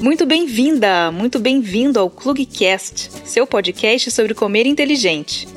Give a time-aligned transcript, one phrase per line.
[0.00, 5.48] Muito bem-vinda, muito bem-vindo ao Clugcast, seu podcast sobre comer inteligente.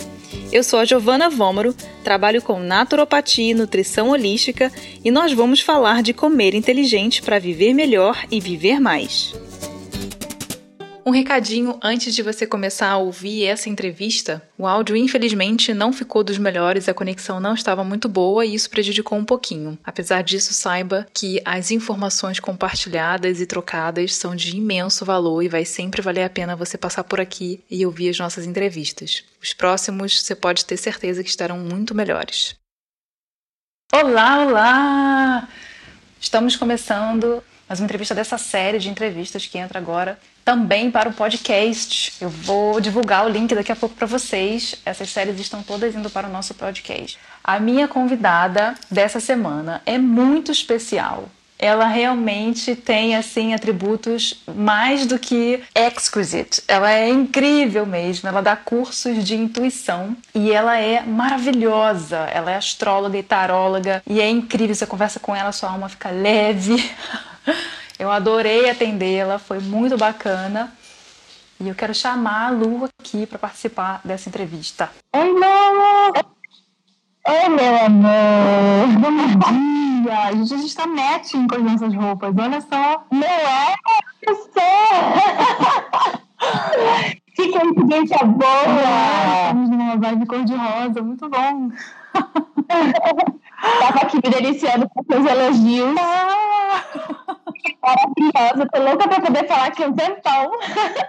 [0.51, 4.71] Eu sou a Giovana Vômoro, trabalho com naturopatia e nutrição holística
[5.03, 9.35] e nós vamos falar de comer inteligente para viver melhor e viver mais.
[11.07, 14.43] Um recadinho antes de você começar a ouvir essa entrevista.
[14.57, 18.69] O áudio, infelizmente, não ficou dos melhores, a conexão não estava muito boa e isso
[18.69, 19.79] prejudicou um pouquinho.
[19.85, 25.63] Apesar disso, saiba que as informações compartilhadas e trocadas são de imenso valor e vai
[25.63, 29.23] sempre valer a pena você passar por aqui e ouvir as nossas entrevistas.
[29.41, 32.53] Os próximos você pode ter certeza que estarão muito melhores.
[33.93, 35.49] Olá, olá!
[36.19, 41.13] Estamos começando mais uma entrevista dessa série de entrevistas que entra agora também para o
[41.13, 42.13] podcast.
[42.21, 44.75] Eu vou divulgar o link daqui a pouco para vocês.
[44.85, 47.19] Essas séries estão todas indo para o nosso podcast.
[47.43, 51.25] A minha convidada dessa semana é muito especial.
[51.59, 56.63] Ela realmente tem assim atributos mais do que exquisite.
[56.65, 58.29] Ela é incrível mesmo.
[58.29, 62.19] Ela dá cursos de intuição e ela é maravilhosa.
[62.31, 64.73] Ela é astróloga e taróloga e é incrível.
[64.73, 66.89] Você conversa com ela, sua alma fica leve.
[67.99, 70.71] Eu adorei atendê-la, foi muito bacana.
[71.59, 74.91] E eu quero chamar a Lu aqui para participar dessa entrevista.
[75.15, 76.13] Oi, Lu!
[77.27, 78.87] Oi, meu amor!
[78.99, 80.19] Bom dia!
[80.27, 83.03] A gente está matching com as nossas roupas, olha só!
[83.11, 83.75] Não é?
[84.27, 84.61] Você!
[87.35, 89.47] que coincidência boa!
[89.47, 91.71] Estamos numa vibe cor-de-rosa, muito bom!
[93.79, 95.95] Tava aqui me deliciando com seus elogios.
[95.99, 97.36] Ah!
[97.81, 100.51] Maravilhosa, tô louca pra poder falar aqui um tempão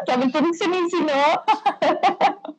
[0.08, 1.08] sobre tudo que você me ensinou.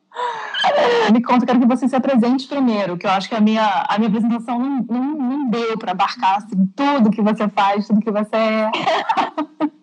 [1.12, 3.96] Me conta, quero que você se apresente primeiro, que eu acho que a minha, a
[3.96, 8.10] minha apresentação não, não, não deu para abarcar assim, tudo que você faz, tudo que
[8.10, 8.70] você é.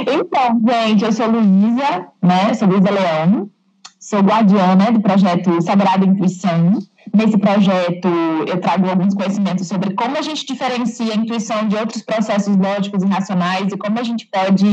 [0.00, 2.52] Então, gente, eu sou Luísa, né?
[2.52, 3.50] Sou Luísa Leão,
[3.98, 6.78] sou guardiana do projeto Sagrada Intuição.
[7.14, 8.08] Nesse projeto,
[8.48, 13.04] eu trago alguns conhecimentos sobre como a gente diferencia a intuição de outros processos lógicos
[13.04, 14.66] e racionais e como a gente pode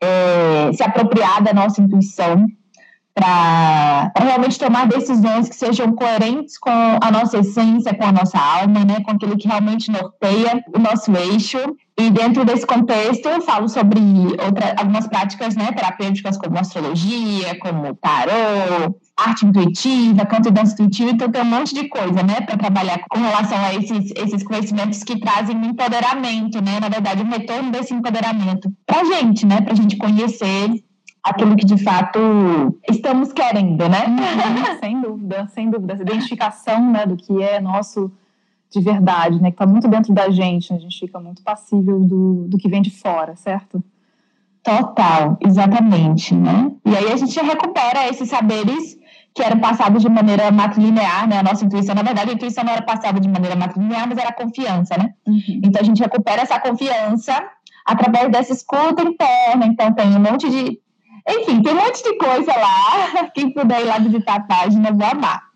[0.00, 2.46] é, se apropriar da nossa intuição
[3.14, 8.84] para realmente tomar decisões que sejam coerentes com a nossa essência, com a nossa alma,
[8.84, 11.58] né, com aquilo que realmente norteia o nosso eixo.
[11.98, 17.92] E dentro desse contexto, eu falo sobre outra, algumas práticas né, terapêuticas, como astrologia, como
[17.96, 22.56] tarô, arte intuitiva, canto e dança intuitiva, então tem um monte de coisa, né, para
[22.56, 27.72] trabalhar com relação a esses, esses conhecimentos que trazem empoderamento, né, na verdade, um retorno
[27.72, 30.70] desse empoderamento para a gente, né, para a gente conhecer
[31.24, 34.06] aquilo que de fato estamos querendo, né?
[34.06, 35.92] Uhum, sem dúvida, sem dúvida.
[35.94, 38.10] Essa identificação né, do que é nosso
[38.70, 39.50] de verdade, né?
[39.50, 40.78] Que está muito dentro da gente, né?
[40.78, 43.82] a gente fica muito passível do, do que vem de fora, certo?
[44.62, 46.70] Total, exatamente, né?
[46.84, 48.98] E aí a gente recupera esses saberes
[49.34, 51.38] que eram passados de maneira matrilinear, né?
[51.38, 54.30] A nossa intuição, na verdade, a intuição não era passada de maneira matrilinear, mas era
[54.30, 55.14] a confiança, né?
[55.26, 55.60] Uhum.
[55.62, 57.32] Então a gente recupera essa confiança
[57.86, 59.66] através dessa escuta interna.
[59.66, 60.80] Então tem um monte de
[61.28, 63.28] enfim, tem um monte de coisa lá.
[63.34, 65.47] Quem puder ir lá visitar a página, vou amar.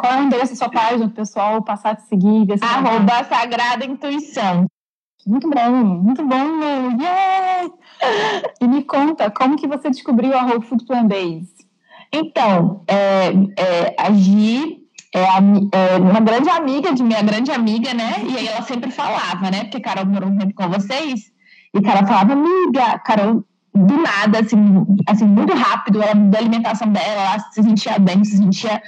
[0.00, 2.46] Qual é o endereço da sua página, o pessoal passar a te seguir?
[2.46, 4.66] Ver se Arroba Sagrada Intuição.
[5.26, 7.70] Muito bom, muito bom, yeah!
[8.60, 11.54] E me conta, como que você descobriu a Whole Food Plant Base?
[12.12, 14.78] Então, é, é, a Gi
[15.14, 18.14] é, é, uma grande amiga de minha grande amiga, né?
[18.26, 19.64] E aí ela sempre falava, né?
[19.64, 21.30] Porque Carol morou um tempo com vocês.
[21.74, 24.58] E Carol falava, amiga, Carol do nada, assim,
[25.06, 28.82] assim, muito rápido, ela mudou a alimentação dela, ela se sentia bem, se sentia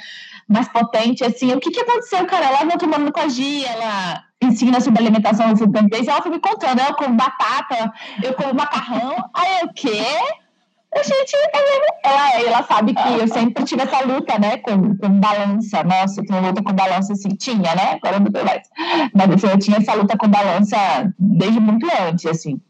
[0.52, 2.46] mais potente, assim, o que que aconteceu, cara?
[2.46, 6.40] Ela não tomando com a Gia, ela ensina sobre alimentação no plant ela foi me
[6.40, 7.92] contando, eu como batata,
[8.22, 10.04] eu como macarrão, aí o quê?
[10.94, 11.34] A gente,
[12.04, 16.42] ela, ela sabe que eu sempre tive essa luta, né, com, com balança, nossa, tenho
[16.42, 18.68] luta com balança, assim, tinha, né, agora não tem mais,
[19.14, 20.76] mas assim, eu tinha essa luta com balança
[21.18, 22.60] desde muito antes, assim,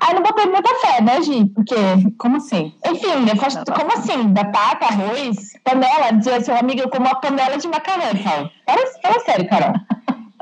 [0.00, 1.46] Aí não botei muita fé, né, Gi?
[1.54, 1.74] Porque,
[2.18, 2.72] como assim?
[2.86, 4.28] Enfim, eu faço, como assim?
[4.28, 8.50] Batata, arroz, panela, dizia seu amigo, eu como uma panela de macarrão, fala.
[8.66, 9.74] Fala, fala sério, Carol.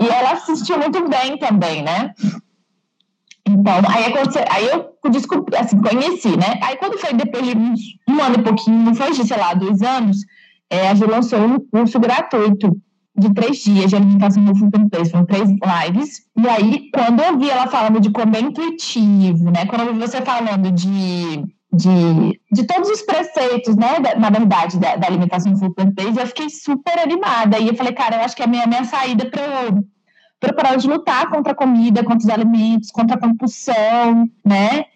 [0.00, 2.14] E ela assistiu muito bem também, né?
[3.46, 6.60] Então, aí aconteceu, aí eu descobri, assim, conheci, né?
[6.62, 7.56] Aí quando foi depois de
[8.08, 10.18] um ano e pouquinho, não foi de, sei lá, dois anos,
[10.70, 12.70] é, a Ju lançou um curso gratuito
[13.20, 16.22] de três dias de alimentação no Food Place, foram três lives.
[16.36, 19.66] E aí, quando eu vi ela falando de comer intuitivo, né?
[19.66, 24.00] Quando eu vi você falando de, de, de todos os preceitos, né?
[24.00, 27.58] Da, na verdade, da, da alimentação no Food Place, eu fiquei super animada.
[27.58, 30.88] E eu falei, cara, eu acho que é a minha, minha saída para para de
[30.88, 34.86] lutar contra a comida, contra os alimentos, contra a compulsão, né?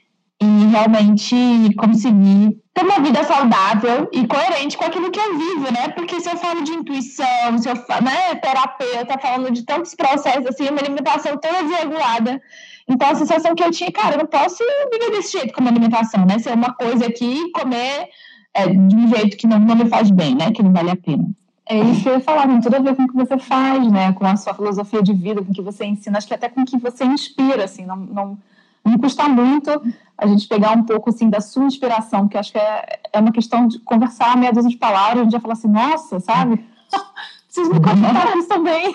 [0.43, 5.89] E realmente conseguir ter uma vida saudável e coerente com aquilo que eu vivo, né?
[5.91, 10.47] Porque se eu falo de intuição, se eu falo, né, terapeuta falando de tantos processos,
[10.47, 12.43] assim, uma alimentação toda desregulada.
[12.89, 14.63] Então, a sensação que eu tinha, cara, eu não posso
[14.93, 16.39] viver desse jeito com a alimentação, né?
[16.41, 18.09] Ser uma coisa aqui comer
[18.53, 20.51] é, de um jeito que não, não me faz bem, né?
[20.51, 21.31] Que não vale a pena.
[21.67, 23.91] É isso que eu ia falar, tem tudo a ver com o que você faz,
[23.91, 24.13] né?
[24.13, 26.61] Com a sua filosofia de vida, com o que você ensina, acho que até com
[26.61, 28.39] o que você inspira, assim, não, não,
[28.85, 29.71] não custa muito
[30.17, 33.33] a gente pegar um pouco, assim, da sua inspiração, que acho que é, é uma
[33.33, 36.65] questão de conversar meia dúzia de palavras, a gente vai falar assim, nossa, sabe?
[37.47, 38.95] Preciso me contar isso também.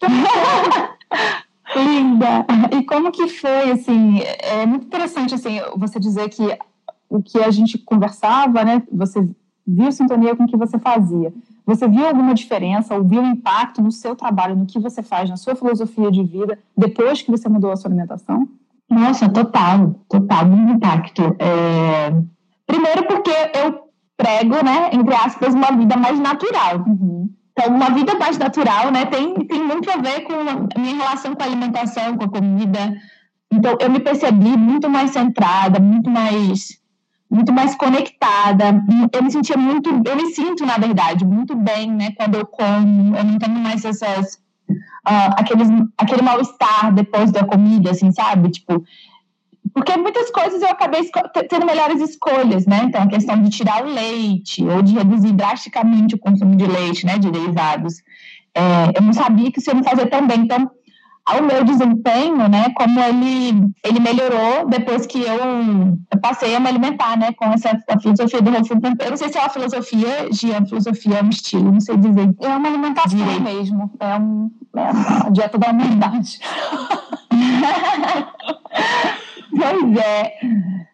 [1.74, 2.46] Linda!
[2.72, 6.58] E como que foi, assim, é muito interessante, assim, você dizer que
[7.08, 9.28] o que a gente conversava, né, você
[9.66, 11.32] viu sintonia com o que você fazia.
[11.64, 15.36] Você viu alguma diferença ou viu impacto no seu trabalho, no que você faz, na
[15.36, 18.48] sua filosofia de vida, depois que você mudou a sua alimentação?
[18.88, 21.36] Nossa, total, total, muito impacto.
[21.38, 22.12] É...
[22.66, 23.86] Primeiro porque eu
[24.16, 26.84] prego, né, entre aspas, uma vida mais natural.
[26.86, 27.30] Uhum.
[27.52, 31.34] Então, uma vida mais natural, né, tem, tem muito a ver com a minha relação
[31.34, 32.94] com a alimentação, com a comida.
[33.52, 36.78] Então, eu me percebi muito mais centrada, muito mais
[37.28, 38.84] muito mais conectada.
[39.12, 42.12] Eu me sentia muito, eu me sinto, na verdade, muito bem, né?
[42.16, 44.40] Quando eu como, eu não tenho mais essas,
[45.06, 48.50] aqueles, aquele mal-estar depois da comida, assim, sabe?
[48.50, 48.84] Tipo,
[49.72, 51.08] porque muitas coisas eu acabei
[51.48, 52.82] tendo melhores escolhas, né?
[52.84, 57.04] Então, a questão de tirar o leite ou de reduzir drasticamente o consumo de leite,
[57.04, 57.18] né?
[57.18, 58.02] De derivados.
[58.54, 60.40] É, eu não sabia que isso ia me fazer tão bem.
[60.40, 60.70] Então,
[61.26, 66.68] ao meu desempenho, né, como ele, ele melhorou depois que eu, eu passei a me
[66.68, 70.64] alimentar, né, com essa filosofia do Whole Eu não sei se é uma filosofia, Gia,
[70.64, 72.32] filosofia é um estilo, não sei dizer.
[72.40, 73.42] É uma alimentação direito.
[73.42, 76.38] mesmo, é, um, é uma dieta da humanidade.
[79.50, 80.32] pois é,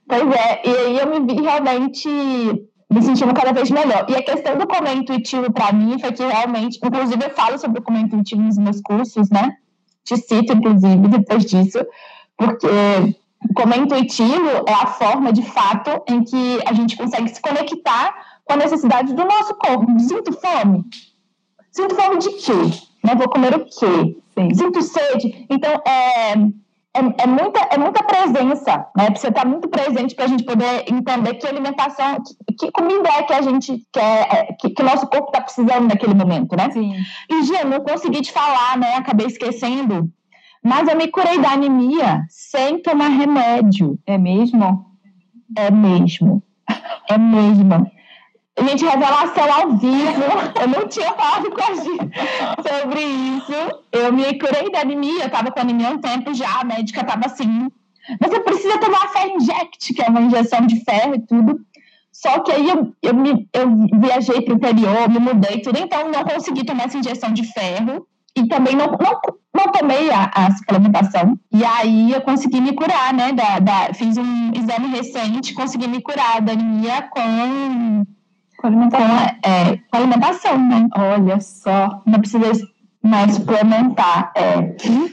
[0.08, 4.06] pois é, e aí eu me vi realmente me sentindo cada vez melhor.
[4.08, 7.80] E a questão do comer intuitivo para mim foi que realmente, inclusive eu falo sobre
[7.80, 9.56] o comer intuitivo nos meus cursos, né,
[10.04, 11.78] te cito, inclusive, depois disso,
[12.36, 12.68] porque
[13.54, 18.14] como é intuitivo, é a forma, de fato, em que a gente consegue se conectar
[18.44, 19.98] com a necessidade do nosso corpo.
[19.98, 20.84] Sinto fome?
[21.70, 22.52] Sinto fome de quê?
[23.04, 23.14] Né?
[23.16, 24.16] Vou comer o quê?
[24.38, 24.54] Sim.
[24.54, 25.46] Sinto sede?
[25.50, 26.34] Então, é,
[26.94, 29.10] é, é, muita, é muita presença, né?
[29.10, 33.22] Precisa estar muito presente para a gente poder entender que alimentação, que, que, comida é
[33.22, 36.70] que a gente quer, é, que, que o nosso corpo está precisando naquele momento, né?
[36.70, 36.94] Sim.
[37.30, 38.94] E, Gia, não consegui te falar, né?
[38.96, 40.10] Acabei esquecendo.
[40.62, 43.98] Mas eu me curei da anemia sem tomar remédio.
[44.06, 44.86] É mesmo?
[45.56, 46.42] É mesmo.
[47.08, 47.90] É mesmo.
[48.58, 50.22] Gente, revelação ao vivo.
[50.60, 52.12] Eu não tinha falado com a gente
[52.68, 53.80] sobre isso.
[53.90, 55.24] Eu me curei da anemia.
[55.24, 56.60] Eu tava com anemia há um tempo já.
[56.60, 57.68] A médica tava assim.
[58.20, 61.60] Você precisa tomar ferro inject, que é uma injeção de ferro e tudo.
[62.12, 63.68] Só que aí eu, eu, me, eu
[64.00, 68.06] viajei para o interior, me mudei tudo, então não consegui tomar essa injeção de ferro.
[68.36, 69.20] E também não, não,
[69.54, 71.38] não tomei a, a suplementação.
[71.52, 73.32] E aí eu consegui me curar, né?
[73.32, 78.04] Da, da, fiz um exame recente, consegui me curar da anemia com
[78.62, 79.16] com alimentação.
[79.42, 80.88] É, com alimentação, né?
[80.94, 82.00] Olha só.
[82.06, 82.68] Não precisa
[83.02, 84.32] mais suplementar.
[84.36, 84.56] É.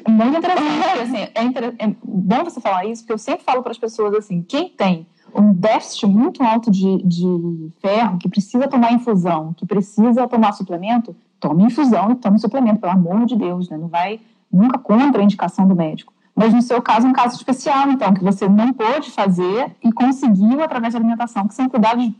[0.07, 0.99] Muito interessante.
[1.01, 1.75] assim, é, inter...
[1.79, 5.07] é bom você falar isso, porque eu sempre falo para as pessoas assim: quem tem
[5.33, 11.15] um déficit muito alto de, de ferro, que precisa tomar infusão, que precisa tomar suplemento,
[11.39, 13.77] tome infusão e tome suplemento, pelo amor de Deus, né?
[13.77, 14.19] Não vai
[14.51, 16.13] nunca contra a indicação do médico.
[16.35, 20.63] Mas no seu caso, um caso especial, então, que você não pôde fazer e conseguiu
[20.63, 22.11] através da alimentação, que são cuidados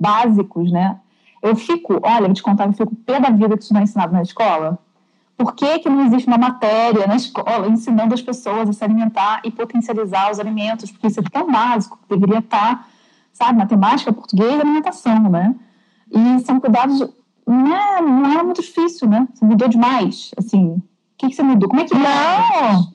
[0.00, 0.98] básicos, né?
[1.42, 3.84] Eu fico, olha, vou te contar, eu fico pé da vida que isso não é
[3.84, 4.78] ensinado na escola.
[5.36, 9.40] Por que, que não existe uma matéria na escola ensinando as pessoas a se alimentar
[9.42, 10.90] e potencializar os alimentos?
[10.90, 12.86] Porque isso é tão básico, deveria estar,
[13.32, 15.54] sabe, matemática, português e alimentação, né?
[16.12, 17.00] E são cuidados,
[17.46, 19.26] não é, não é muito difícil, né?
[19.32, 20.72] Você mudou demais, assim.
[20.74, 20.82] O
[21.16, 21.70] que, que você mudou?
[21.70, 21.94] Como é que...
[21.94, 22.92] Não!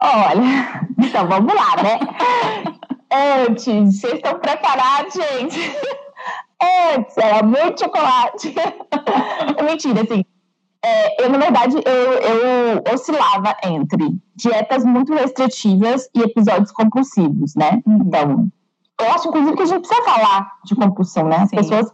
[0.00, 1.98] Olha, então vamos lá, né?
[3.14, 5.58] Antes, vocês estão preparados, gente?
[6.94, 8.52] Antes, era muito chocolate.
[9.64, 10.24] Mentira, assim.
[10.84, 17.80] É, eu, na verdade, eu, eu oscilava entre dietas muito restritivas e episódios compulsivos, né?
[17.86, 18.48] Então,
[19.00, 21.36] eu acho, inclusive, que a gente precisa falar de compulsão, né?
[21.36, 21.56] As Sim.
[21.56, 21.92] pessoas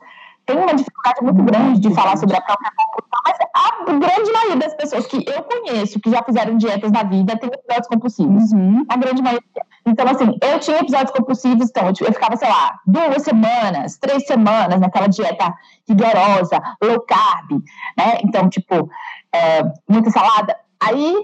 [0.50, 4.56] têm uma dificuldade muito grande de falar sobre a própria compulsão, mas a grande maioria
[4.56, 8.52] das pessoas que eu conheço que já fizeram dietas na vida tem episódios compulsivos.
[8.52, 8.84] Uhum.
[8.88, 9.42] A grande maioria
[9.86, 14.26] então, assim, eu tinha episódios compulsivos, então eu, eu ficava, sei lá, duas semanas, três
[14.26, 15.54] semanas naquela dieta
[15.88, 17.62] rigorosa, low carb,
[17.96, 18.18] né?
[18.22, 18.90] Então, tipo,
[19.32, 20.54] é, muita salada.
[20.78, 21.16] Aí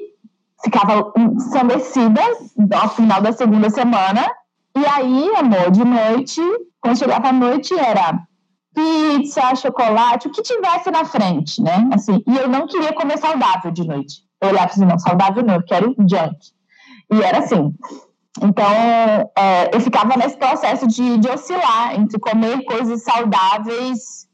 [0.64, 2.20] ficava ensandecida
[2.80, 4.26] ao final da segunda semana.
[4.74, 6.40] E aí, amor, de noite,
[6.80, 8.26] quando chegava a noite, era
[8.76, 11.88] pizza, chocolate, o que tivesse na frente, né?
[11.94, 14.16] Assim, e eu não queria comer saudável de noite.
[14.38, 16.36] Eu olhava assim, não, saudável não, eu quero junk.
[17.10, 17.74] E era assim.
[18.42, 18.70] Então,
[19.34, 24.26] é, eu ficava nesse processo de, de oscilar entre comer coisas saudáveis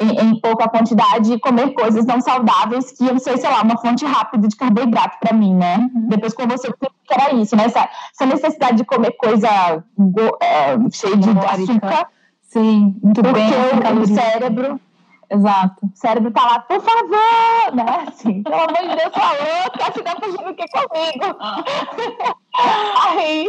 [0.00, 3.76] em, em, pouca quantidade e comer coisas não saudáveis que iam ser, sei lá, uma
[3.76, 5.76] fonte rápida de carboidrato para mim, né?
[5.94, 6.08] Uhum.
[6.08, 7.64] Depois com você que era isso, né?
[7.64, 12.08] Essa, essa necessidade de comer coisa é, cheia de açúcar.
[12.56, 13.98] Sim, muito porque bem.
[13.98, 14.80] o cérebro
[15.30, 15.86] Exato.
[15.86, 18.06] O cérebro tá lá, por favor, né?
[18.06, 21.36] Assim, pelo amor de Deus, falou, tá se dando que comigo?
[23.04, 23.48] Aí,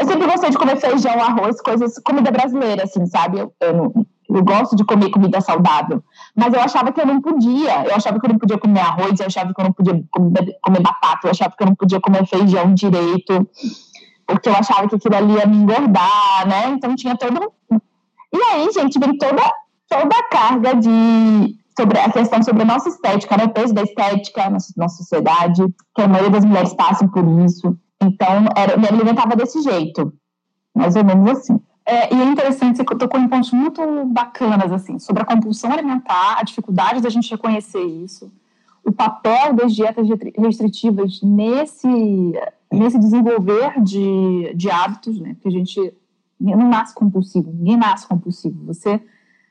[0.00, 3.40] eu sempre gostei de comer feijão, arroz, coisas, comida brasileira, assim, sabe?
[3.40, 6.02] Eu, eu não, eu gosto de comer comida saudável,
[6.34, 7.84] mas eu achava que eu não podia.
[7.84, 10.58] Eu achava que eu não podia comer arroz, eu achava que eu não podia comer,
[10.62, 13.46] comer batata, eu achava que eu não podia comer feijão direito,
[14.26, 16.70] porque eu achava que aquilo ali ia me engordar, né?
[16.70, 17.52] Então tinha todo.
[18.32, 19.42] E aí, gente, vem toda,
[19.88, 21.56] toda a carga de.
[21.78, 23.44] Sobre a questão sobre a nossa estética, né?
[23.44, 27.78] O peso da estética na nossa sociedade, que a maioria das mulheres passam por isso.
[28.02, 30.12] Então, era, me alimentava desse jeito,
[30.74, 31.60] mais ou menos assim.
[31.86, 36.36] É, e é interessante, você tocou em pontos muito bacanas, assim, sobre a compulsão alimentar,
[36.38, 38.30] a dificuldade da gente reconhecer isso,
[38.84, 40.06] o papel das dietas
[40.36, 41.88] restritivas nesse,
[42.70, 45.34] nesse desenvolver de, de hábitos, né?
[45.34, 45.94] Porque a gente
[46.40, 48.64] não nasce compulsivo, ninguém nasce compulsivo.
[48.66, 49.00] Você,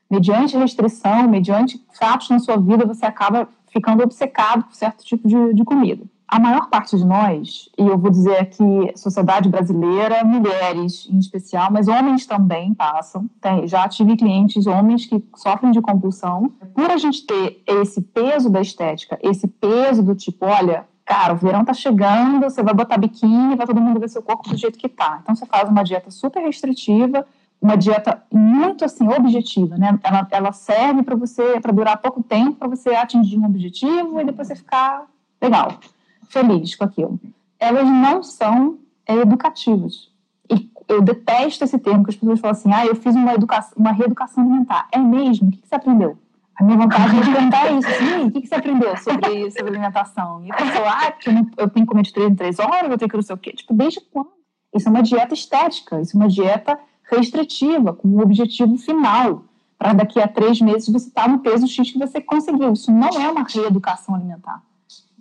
[0.10, 5.54] mediante restrição, mediante fatos na sua vida, você acaba ficando obcecado por certo tipo de,
[5.54, 11.08] de comida a maior parte de nós, e eu vou dizer aqui, sociedade brasileira, mulheres
[11.10, 13.30] em especial, mas homens também passam.
[13.40, 16.52] Tem, já tive clientes homens que sofrem de compulsão.
[16.76, 21.38] Por a gente ter esse peso da estética, esse peso do tipo, olha, cara, o
[21.38, 24.78] verão tá chegando, você vai botar biquíni, vai todo mundo ver seu corpo do jeito
[24.78, 25.20] que tá.
[25.24, 27.26] Então você faz uma dieta super restritiva,
[27.62, 29.98] uma dieta muito assim objetiva, né?
[30.04, 34.26] Ela, ela serve para você para durar pouco tempo, para você atingir um objetivo e
[34.26, 35.06] depois você ficar
[35.42, 35.80] legal
[36.28, 37.18] feliz com aquilo.
[37.58, 40.12] Elas não são é, educativas.
[40.52, 43.74] E eu detesto esse termo, que as pessoas falam assim, ah, eu fiz uma, educação,
[43.78, 44.90] uma reeducação alimentar.
[44.92, 45.48] É mesmo?
[45.48, 46.18] O que, que você aprendeu?
[46.60, 47.88] A minha vontade é de perguntar isso.
[47.88, 50.44] Assim, o que, que você aprendeu sobre, sobre alimentação?
[50.44, 52.60] E a pessoa, ah, porque eu, não, eu tenho que comer de três em três
[52.60, 53.52] horas, eu tenho que não sei o quê.
[53.54, 54.32] Tipo, desde quando?
[54.74, 56.78] Isso é uma dieta estética, isso é uma dieta
[57.10, 59.44] restritiva, com um objetivo final.
[59.78, 62.74] Para daqui a três meses você estar tá no peso X que você conseguiu.
[62.74, 64.62] Isso não é uma reeducação alimentar.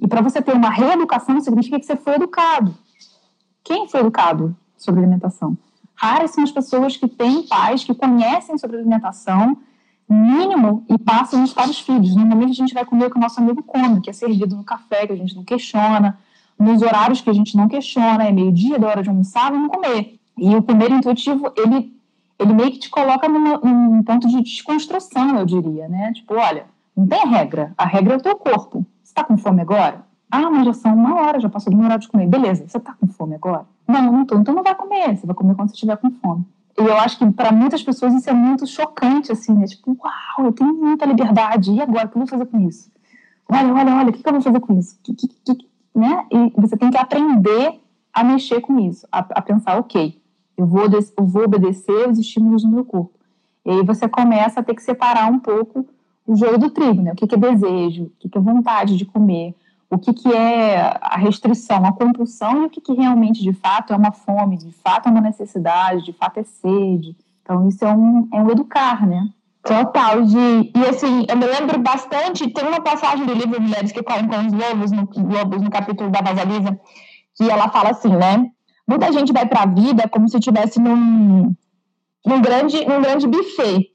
[0.00, 2.74] E para você ter uma reeducação, significa que você foi educado.
[3.62, 5.56] Quem foi educado sobre alimentação?
[5.94, 9.58] Raras são as pessoas que têm pais que conhecem sobre alimentação,
[10.08, 12.14] mínimo, e passam isso para os filhos.
[12.14, 14.64] Normalmente a gente vai comer o que o nosso amigo come, que é servido no
[14.64, 16.18] café, que a gente não questiona,
[16.58, 20.18] nos horários que a gente não questiona, é meio-dia, da hora de almoçar, vamos comer.
[20.38, 21.92] E o comer intuitivo, ele,
[22.38, 26.12] ele meio que te coloca numa, num ponto de desconstrução, eu diria, né?
[26.12, 28.86] Tipo, olha, não tem regra, a regra é o teu corpo
[29.16, 30.04] está com fome agora?
[30.30, 32.26] Ah, mas já são uma hora, já passou do horário de comer.
[32.26, 33.64] Beleza, você está com fome agora?
[33.88, 34.38] Não, não estou.
[34.38, 36.44] Então não vai comer, você vai comer quando você estiver com fome.
[36.78, 39.66] E eu acho que para muitas pessoas isso é muito chocante, assim, né?
[39.66, 42.06] Tipo, uau, eu tenho muita liberdade, e agora?
[42.06, 42.90] O que eu vou fazer com isso?
[43.48, 44.98] Olha, olha, olha, o que, eu vou fazer com isso?
[45.02, 46.26] Que, que, que, né?
[46.30, 47.80] E você tem que aprender
[48.12, 50.20] a mexer com isso, a, a pensar, ok,
[50.56, 53.12] eu vou, eu vou obedecer os estímulos do meu corpo.
[53.64, 55.86] E aí você começa a ter que separar um pouco
[56.26, 57.12] o joio do trigo, né?
[57.12, 59.54] O que, que é desejo, o que, que é vontade de comer,
[59.88, 63.92] o que, que é a restrição, a compulsão e o que, que realmente, de fato,
[63.92, 67.16] é uma fome, de fato é uma necessidade, de fato é sede.
[67.42, 69.28] Então, isso é um, é um educar, né?
[69.62, 74.02] Total, de, e assim, eu me lembro bastante, tem uma passagem do livro Mulheres que
[74.02, 76.78] Correm com os Lobos, no, Lobos, no capítulo da Vasalisa,
[77.36, 78.48] que ela fala assim, né?
[78.88, 81.52] Muita gente vai para a vida como se estivesse num,
[82.24, 83.90] num, grande, num grande buffet,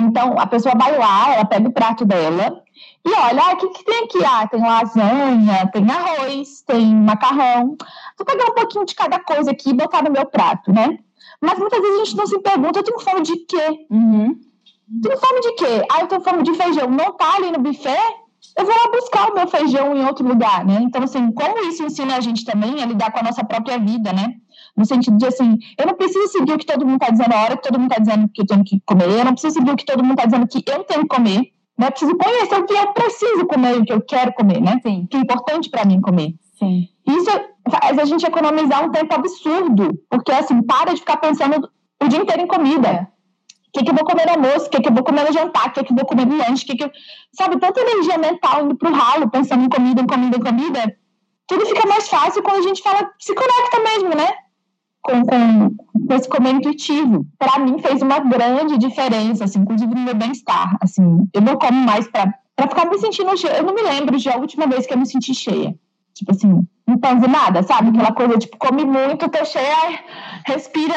[0.00, 2.62] então, a pessoa vai lá, ela pega o prato dela
[3.04, 4.24] e olha, ah, o que, que tem aqui?
[4.24, 7.76] Ah, tem lasanha, tem arroz, tem macarrão.
[8.18, 10.98] Vou pegar um pouquinho de cada coisa aqui e botar no meu prato, né?
[11.40, 13.86] Mas muitas vezes a gente não se pergunta, eu tenho fome de quê?
[13.90, 14.40] Uhum.
[15.02, 15.86] Tenho fome de quê?
[15.90, 16.90] Ah, eu tenho fome de feijão.
[16.90, 17.98] Não tá ali no buffet?
[18.56, 20.78] Eu vou lá buscar o meu feijão em outro lugar, né?
[20.82, 24.12] Então, assim, como isso ensina a gente também a lidar com a nossa própria vida,
[24.12, 24.34] né?
[24.76, 27.42] No sentido de assim, eu não preciso seguir o que todo mundo está dizendo a
[27.42, 29.70] hora que todo mundo está dizendo que eu tenho que comer, eu não preciso seguir
[29.70, 31.86] o que todo mundo está dizendo que eu tenho que comer, né?
[31.86, 34.80] Eu preciso conhecer o que eu preciso comer, o que eu quero comer, né?
[34.82, 35.04] Sim.
[35.04, 36.34] O que é importante para mim comer.
[36.58, 36.88] Sim.
[37.06, 37.30] Isso
[37.70, 41.68] faz a gente economizar um tempo absurdo, porque assim, para de ficar pensando
[42.02, 42.88] o dia inteiro em comida.
[42.88, 43.02] É.
[43.02, 44.66] O que, que eu vou comer no almoço?
[44.66, 45.68] O que, que eu vou comer no jantar?
[45.68, 46.64] O que, que eu vou comer no lanche?
[46.64, 46.90] Que que eu...
[47.32, 50.96] Sabe, tanta energia mental indo pro ralo, pensando em comida, em comida, em comida
[51.46, 54.28] tudo fica mais fácil quando a gente fala, se conecta mesmo, né?
[55.06, 55.76] Com, com,
[56.08, 57.24] com esse comer intuitivo.
[57.38, 60.76] Para mim fez uma grande diferença, assim, inclusive no meu bem-estar.
[60.80, 62.34] Assim, eu não como mais para
[62.68, 63.58] ficar me sentindo cheia.
[63.58, 65.74] Eu não me lembro de a última vez que eu me senti cheia.
[66.12, 67.90] Tipo assim, não penso nada, sabe?
[67.90, 70.00] Aquela coisa, tipo, come muito, tô cheia,
[70.46, 70.94] respira,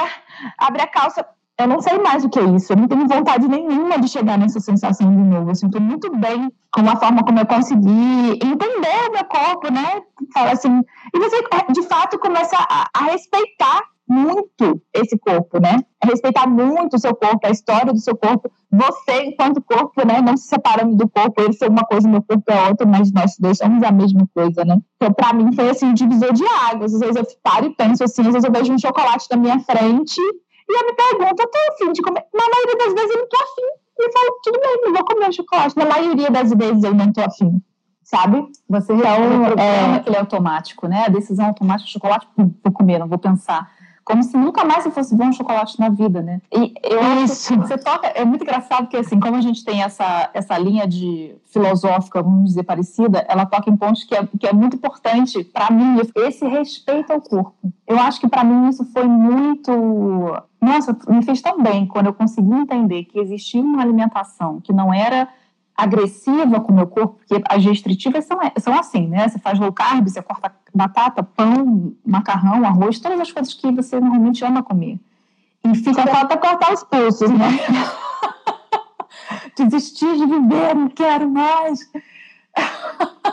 [0.58, 1.25] abre a calça,
[1.60, 2.72] eu não sei mais o que é isso.
[2.72, 5.51] Eu não tenho vontade nenhuma de chegar nessa sensação de novo.
[5.51, 10.01] Eu sinto muito bem com a forma como eu consegui entender o meu corpo, né?
[10.34, 10.82] Fala assim.
[11.13, 11.36] E você,
[11.74, 15.78] de fato, começa a, a respeitar muito esse corpo, né?
[16.04, 20.20] Respeitar muito o seu corpo, a história do seu corpo, você enquanto corpo, né?
[20.20, 23.38] Não se separando do corpo, ele ser uma coisa, meu corpo é outra, mas nós
[23.38, 24.80] dois somos a mesma coisa, né?
[24.96, 26.96] Então, para mim, foi assim, um divisor de águas.
[26.96, 29.60] Às vezes eu paro e penso assim, às vezes eu vejo um chocolate na minha
[29.60, 32.25] frente e eu me pergunto, eu tô afim de comer.
[32.34, 33.68] Na maioria das vezes eu não tô afim.
[34.00, 35.78] E eu falo, tudo bem, não vou comer chocolate.
[35.78, 37.62] Na maioria das vezes eu não tô afim,
[38.01, 38.48] sabe?
[38.70, 41.06] Você então, é aquele automático, né?
[41.06, 43.70] A decisão automática, chocolate, vou comer, não vou pensar
[44.10, 46.42] como se nunca mais você fosse ver um chocolate na vida, né?
[46.51, 47.54] E eu Isso.
[47.54, 50.58] acho que você toca, é muito engraçado que assim, como a gente tem essa, essa
[50.58, 54.78] linha de filosófica, vamos dizer, parecida, ela toca em pontos que é, que é muito
[54.78, 57.54] importante para mim, esse respeito ao corpo.
[57.86, 59.72] Eu acho que para mim isso foi muito
[60.60, 64.92] nossa, me fez tão bem quando eu consegui entender que existia uma alimentação que não
[64.92, 65.30] era
[65.83, 69.27] agressiva com o meu corpo, porque as restritivas são, são assim, né?
[69.27, 74.00] Você faz low carb, você corta batata, pão, macarrão, arroz, todas as coisas que você
[74.00, 75.00] normalmente ama comer.
[75.63, 75.93] E fica...
[75.93, 77.48] Só falta cortar os pulsos, né?
[79.57, 81.79] Desistir de viver, não quero mais.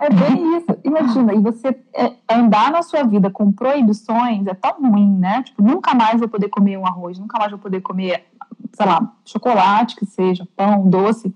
[0.00, 0.78] É bem isso.
[0.84, 5.42] Imagina, e você é, andar na sua vida com proibições é tão ruim, né?
[5.42, 8.24] Tipo, nunca mais vou poder comer um arroz, nunca mais vou poder comer,
[8.72, 11.34] sei lá, chocolate, que seja, pão, doce.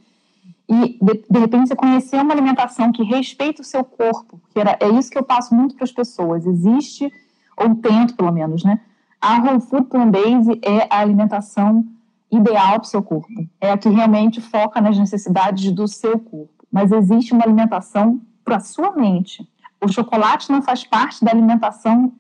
[0.69, 4.77] E, de, de repente, você conhecer uma alimentação que respeita o seu corpo, que era,
[4.81, 6.47] é isso que eu passo muito para as pessoas.
[6.47, 7.13] Existe,
[7.57, 8.81] ou tento pelo menos, né?
[9.21, 11.85] A Whole Food Plant-Based é a alimentação
[12.31, 13.29] ideal para o seu corpo.
[13.61, 16.67] É a que realmente foca nas necessidades do seu corpo.
[16.71, 19.47] Mas existe uma alimentação para a sua mente.
[19.81, 22.13] O chocolate não faz parte da alimentação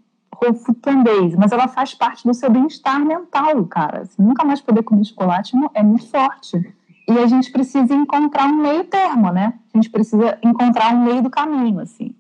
[0.42, 1.05] whole food plant
[1.38, 4.02] mas ela faz parte do seu bem-estar mental, cara.
[4.02, 6.74] Assim, nunca mais poder comer chocolate é muito forte.
[7.08, 9.54] E a gente precisa encontrar um meio termo, né?
[9.72, 12.14] A gente precisa encontrar um meio do caminho, assim.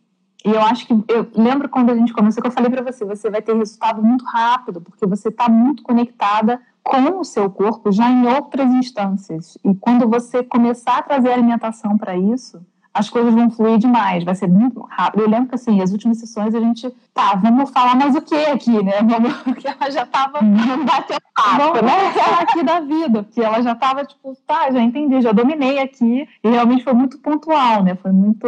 [0.44, 3.04] E eu acho que eu lembro quando a gente começou que eu falei para você,
[3.04, 7.92] você vai ter resultado muito rápido, porque você está muito conectada com o seu corpo
[7.92, 9.56] já em outras instâncias.
[9.64, 12.60] E quando você começar a trazer alimentação para isso,
[12.94, 15.22] as coisas vão fluir demais, vai ser muito rápido.
[15.22, 18.34] Eu lembro que, assim, as últimas sessões a gente, tá, vamos falar mais o que
[18.34, 19.00] aqui, né?
[19.12, 22.12] Vamos, porque ela já tava, vamos bater papo, vamos né?
[22.12, 26.26] falar aqui da vida, porque ela já tava, tipo, tá, já entendi, já dominei aqui,
[26.42, 27.94] e realmente foi muito pontual, né?
[27.96, 28.46] Foi muito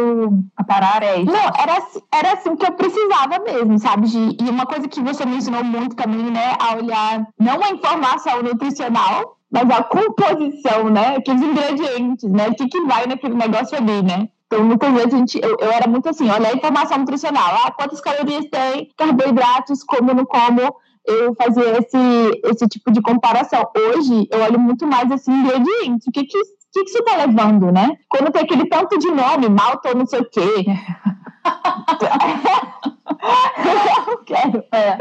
[0.55, 1.31] a parar é isso.
[1.31, 1.77] Não, era,
[2.11, 4.07] era assim que eu precisava mesmo, sabe?
[4.39, 8.41] E uma coisa que você me ensinou muito também, né, a olhar não a informação
[8.43, 11.21] nutricional, mas a composição, né?
[11.21, 12.49] Que os ingredientes, né?
[12.49, 14.27] O que, que vai naquele negócio ali, né?
[14.47, 17.71] Então, muitas vezes a gente, eu, eu era muito assim, olha a informação nutricional, ah,
[17.71, 20.61] quantas calorias tem, carboidratos, como não como,
[21.05, 23.63] eu fazia esse, esse tipo de comparação.
[23.75, 26.39] Hoje, eu olho muito mais esse ingrediente, o que que,
[26.73, 27.91] que, que você está levando, né?
[28.09, 30.65] Quando tem aquele tanto de nome, malta ou não sei o quê.
[33.65, 34.63] eu não quero.
[34.71, 34.97] É.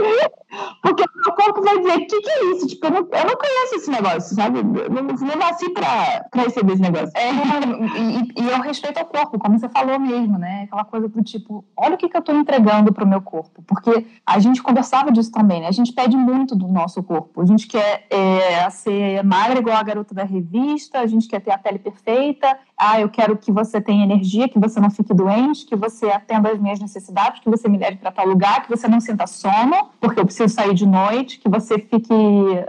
[0.83, 2.67] Porque o meu corpo vai dizer, o que, que é isso?
[2.67, 4.59] Tipo, eu não, eu não conheço esse negócio, sabe?
[4.59, 7.11] Eu não, não nasci pra, pra receber esse negócio.
[7.15, 10.65] É, e, e, eu respeito o corpo, como você falou mesmo, né?
[10.65, 13.63] Aquela coisa do tipo, olha o que, que eu tô entregando pro meu corpo.
[13.67, 15.69] Porque a gente conversava disso também, né?
[15.69, 17.41] A gente pede muito do nosso corpo.
[17.41, 21.53] A gente quer é, ser magra igual a garota da revista, a gente quer ter
[21.53, 25.65] a pele perfeita, ah, eu quero que você tenha energia, que você não fique doente,
[25.65, 28.89] que você atenda às minhas necessidades, que você me leve para tal lugar, que você
[28.89, 32.15] não sinta sono, porque eu preciso sair de noite, que você fique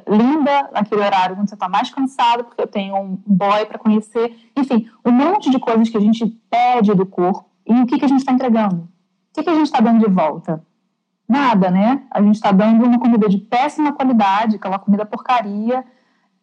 [0.07, 4.35] linda naquele horário quando você está mais cansado, porque eu tenho um boy para conhecer.
[4.55, 7.49] Enfim, um monte de coisas que a gente pede do corpo.
[7.65, 8.83] E o que, que a gente está entregando?
[8.83, 8.87] O
[9.33, 10.63] que, que a gente está dando de volta?
[11.27, 12.03] Nada, né?
[12.11, 15.83] A gente está dando uma comida de péssima qualidade, aquela comida porcaria,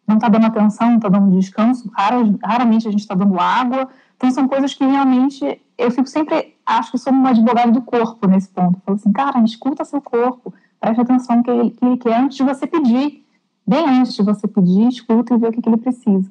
[0.05, 3.87] não está dando atenção, não está dando descanso, raramente a gente está dando água.
[4.17, 8.27] Então, são coisas que realmente eu fico sempre, acho que sou uma advogada do corpo
[8.27, 8.79] nesse ponto.
[8.85, 12.37] Falo assim, cara, escuta seu corpo, preste atenção no que ele, que ele quer antes
[12.37, 13.23] de você pedir.
[13.65, 16.29] Bem antes de você pedir, escuta e vê o que, que ele precisa.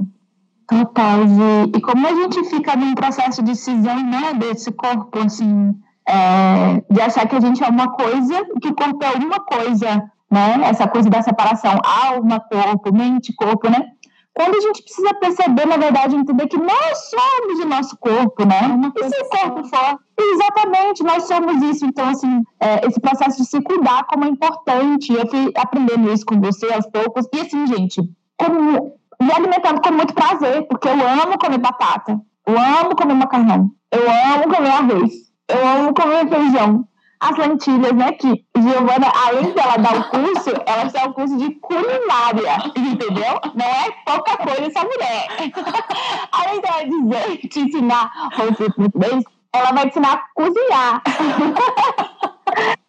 [0.68, 5.74] Total, e, e como a gente fica num processo de cisão, né, desse corpo, assim,
[6.06, 10.10] é, de achar que a gente é uma coisa, que o corpo é uma coisa,
[10.30, 10.60] né?
[10.64, 13.92] Essa coisa da separação alma, corpo, mente, corpo, né?
[14.34, 18.60] Quando a gente precisa perceber, na verdade, entender que nós somos o nosso corpo, né?
[18.96, 19.98] É e se o corpo for.
[20.18, 21.84] Exatamente, nós somos isso.
[21.84, 25.12] Então, assim, é, esse processo de se cuidar, como é importante.
[25.12, 27.26] Eu fui aprendendo isso com você aos poucos.
[27.32, 28.00] E, assim, gente,
[28.38, 33.70] como, me alimentando com muito prazer, porque eu amo comer batata, eu amo comer macarrão,
[33.90, 35.12] eu amo comer arroz,
[35.48, 36.88] eu amo comer feijão
[37.22, 38.12] as lentilhas, né?
[38.12, 43.40] Que Giovana, além de ela dar o curso, ela dá o curso de culinária, entendeu?
[43.54, 45.28] Não é pouca coisa essa mulher.
[46.32, 51.02] além dela dizer, te ensinar muito bem, ela vai te ensinar a cozinhar.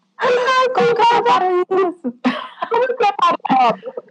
[0.74, 2.14] Como prepara isso?
[2.70, 3.38] Como prepara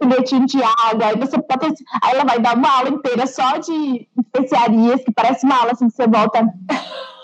[0.01, 1.07] um bilhetinho de água?
[1.07, 5.45] Aí, você pode, aí ela vai dar uma aula inteira só de especiarias, que parece
[5.45, 6.47] uma aula assim que você volta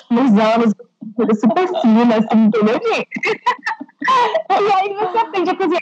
[0.10, 0.74] nos anos
[1.16, 2.80] coisa super fina, assim, entendeu?
[4.50, 5.82] e aí você aprende a cozinhar.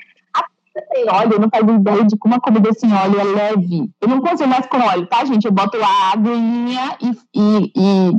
[0.94, 3.90] Sem óleo, não faz ideia de como a comida sem óleo é leve.
[4.00, 5.46] Eu não cozinho mais com óleo, tá, gente?
[5.46, 8.12] Eu boto a aguinha e, e, e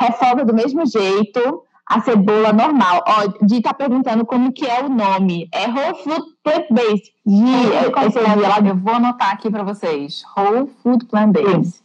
[0.00, 3.02] refogo do mesmo jeito a cebola normal.
[3.06, 5.48] Ó, Di tá perguntando como que é o nome.
[5.52, 7.12] É Whole Food Plant-Based.
[7.26, 10.22] Di, eu vou anotar aqui para vocês.
[10.36, 11.82] Whole Food Plant-Based.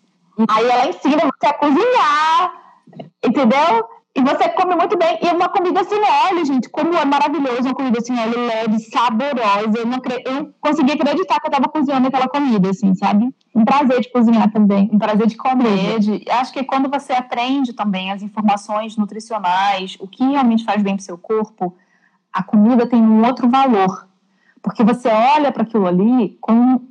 [0.47, 2.53] Aí ela ensina você a cozinhar,
[3.25, 3.98] entendeu?
[4.19, 5.17] E você come muito bem.
[5.21, 6.67] E uma comida sem óleo, gente.
[6.67, 9.77] Como é maravilhoso uma comida sem óleo leve, saborosa.
[9.77, 10.21] Eu não, cre...
[10.25, 13.33] eu consegui acreditar que eu estava cozinhando aquela comida, assim, sabe?
[13.55, 14.89] Um prazer de cozinhar também.
[14.91, 15.99] Um prazer de comer.
[15.99, 16.25] De...
[16.31, 21.05] Acho que quando você aprende também as informações nutricionais, o que realmente faz bem para
[21.05, 21.77] seu corpo,
[22.33, 24.05] a comida tem um outro valor.
[24.61, 26.81] Porque você olha para aquilo ali com,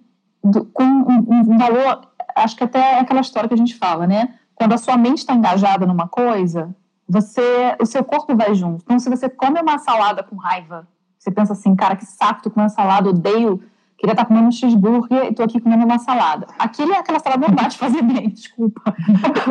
[0.72, 2.08] com um, um valor.
[2.34, 4.30] Acho que até é aquela história que a gente fala, né?
[4.54, 6.74] Quando a sua mente está engajada numa coisa,
[7.08, 8.82] você, o seu corpo vai junto.
[8.84, 10.86] Então, se você come uma salada com raiva,
[11.18, 13.62] você pensa assim, cara, que saco, tô comendo salada, odeio,
[13.96, 16.46] queria estar comendo um cheeseburger e tô aqui comendo uma salada.
[16.58, 18.94] Aquilo é aquela salada não vai te fazer bem, desculpa.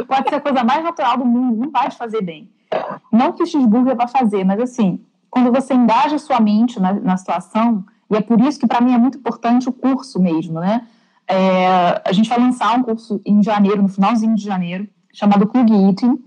[0.08, 2.50] Pode ser a coisa mais natural do mundo, não vai te fazer bem.
[3.12, 7.18] Não que o cheeseburger vá fazer, mas assim, quando você engaja sua mente na, na
[7.18, 10.88] situação, e é por isso que para mim é muito importante o curso mesmo, né?
[11.28, 15.70] É, a gente vai lançar um curso em janeiro, no finalzinho de janeiro, chamado Club
[15.70, 16.18] Eating,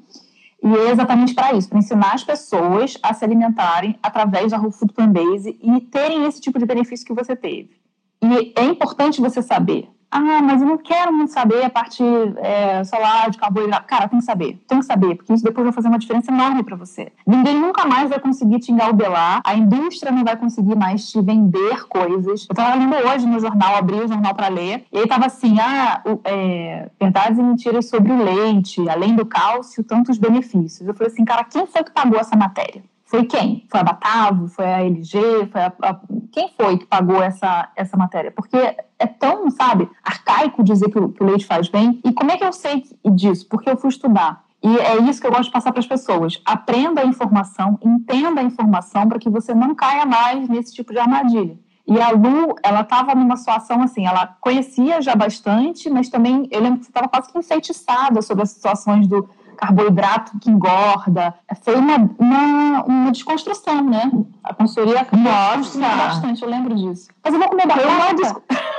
[0.62, 4.72] e é exatamente para isso, para ensinar as pessoas a se alimentarem através da Whole
[4.72, 7.80] Food Plant Base e terem esse tipo de benefício que você teve.
[8.22, 12.02] E é importante você saber ah, mas eu não quero muito saber a parte,
[12.38, 13.86] é, sei lá, de carboidrato.
[13.86, 16.64] Cara, tem que saber, tem que saber, porque isso depois vai fazer uma diferença enorme
[16.64, 17.12] para você.
[17.24, 21.86] Ninguém nunca mais vai conseguir te engalbelar, a indústria não vai conseguir mais te vender
[21.86, 22.46] coisas.
[22.48, 25.58] Eu tava lendo hoje no jornal, abri o jornal para ler, e aí tava assim,
[25.60, 30.88] ah, é, verdades e mentiras sobre o leite, além do cálcio, tantos benefícios.
[30.88, 32.82] Eu falei assim, cara, quem foi que pagou essa matéria?
[33.10, 33.66] Foi quem?
[33.68, 34.46] Foi a Batavo?
[34.46, 35.48] Foi a LG?
[35.50, 38.30] Foi a, a, quem foi que pagou essa, essa matéria?
[38.30, 42.00] Porque é tão, sabe, arcaico dizer que o, que o leite faz bem.
[42.04, 43.48] E como é que eu sei disso?
[43.48, 44.44] Porque eu fui estudar.
[44.62, 46.40] E é isso que eu gosto de passar para as pessoas.
[46.44, 51.00] Aprenda a informação, entenda a informação para que você não caia mais nesse tipo de
[51.00, 51.58] armadilha.
[51.88, 56.60] E a Lu, ela estava numa situação assim, ela conhecia já bastante, mas também eu
[56.60, 59.28] lembro que você estava quase que enfeitiçada sobre as situações do
[59.60, 61.34] carboidrato que engorda.
[61.62, 64.10] Foi uma, uma, uma desconstrução, né?
[64.42, 67.08] A consultoria mostra bastante, eu lembro disso.
[67.22, 68.42] Mas eu vou comer batata.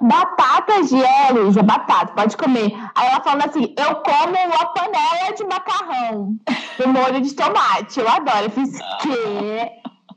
[0.00, 2.74] batata, Giele, já batata, pode comer.
[2.94, 6.36] Aí ela falando assim, eu como uma panela de macarrão
[6.76, 7.98] com molho de tomate.
[7.98, 8.44] Eu adoro.
[8.44, 9.72] Eu fiz, quê?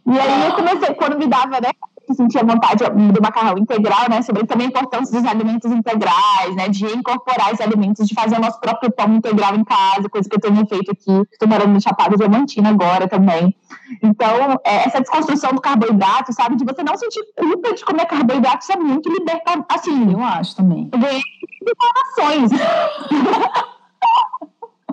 [0.06, 1.70] E aí eu comecei, quando me dava, né?
[2.14, 4.22] Que sentia vontade do macarrão integral, né?
[4.22, 6.70] Sobre também a importância dos alimentos integrais, né?
[6.70, 10.36] De incorporar os alimentos, de fazer o nosso próprio pão integral em casa, coisa que
[10.36, 11.28] eu tenho feito aqui.
[11.32, 13.56] Estou morando no Chapada Diamantina agora também.
[14.02, 16.56] Então, é, essa desconstrução do carboidrato, sabe?
[16.56, 19.66] De você não sentir culpa de comer carboidrato, isso é muito libertador.
[19.70, 20.90] Assim, eu acho também.
[20.94, 21.22] Eu ganhei
[21.62, 22.52] informações.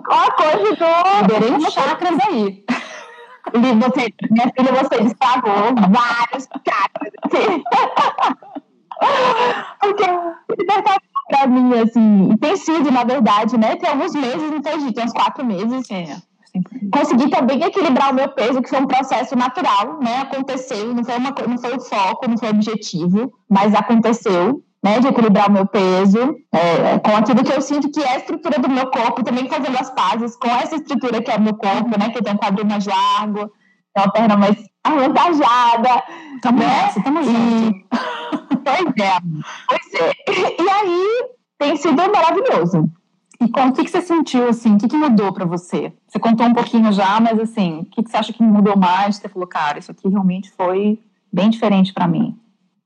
[0.09, 1.33] A coisa do.
[1.33, 2.65] Liberei chakras aí.
[3.53, 7.11] Você, minha filha, você destravou vários chakras.
[9.79, 10.03] Porque
[10.57, 13.75] libertar pra mim, assim, tem sido, na verdade, né?
[13.75, 15.89] Tem alguns meses, não tem tem uns quatro meses.
[15.89, 16.17] É.
[16.91, 20.17] Consegui também equilibrar o meu peso, que foi um processo natural, né?
[20.21, 24.99] Aconteceu, não foi, uma, não foi o foco, não foi o objetivo, mas aconteceu né,
[24.99, 28.59] de equilibrar o meu peso é, com aquilo que eu sinto que é a estrutura
[28.59, 31.99] do meu corpo, também fazendo as pazes com essa estrutura que é o meu corpo,
[31.99, 33.51] né, que tem um quadril mais largo,
[33.93, 36.03] tem uma perna mais avantajada.
[36.41, 36.65] Tamo né?
[36.65, 37.79] nessa, tamo junto.
[38.63, 39.19] Pois é,
[39.67, 40.61] pois é.
[40.61, 42.87] E aí tem sido maravilhoso.
[43.41, 45.91] E com, o que, que você sentiu, assim, o que, que mudou para você?
[46.07, 49.15] Você contou um pouquinho já, mas assim, o que, que você acha que mudou mais?
[49.15, 50.99] Você falou, cara, isso aqui realmente foi
[51.33, 52.39] bem diferente para mim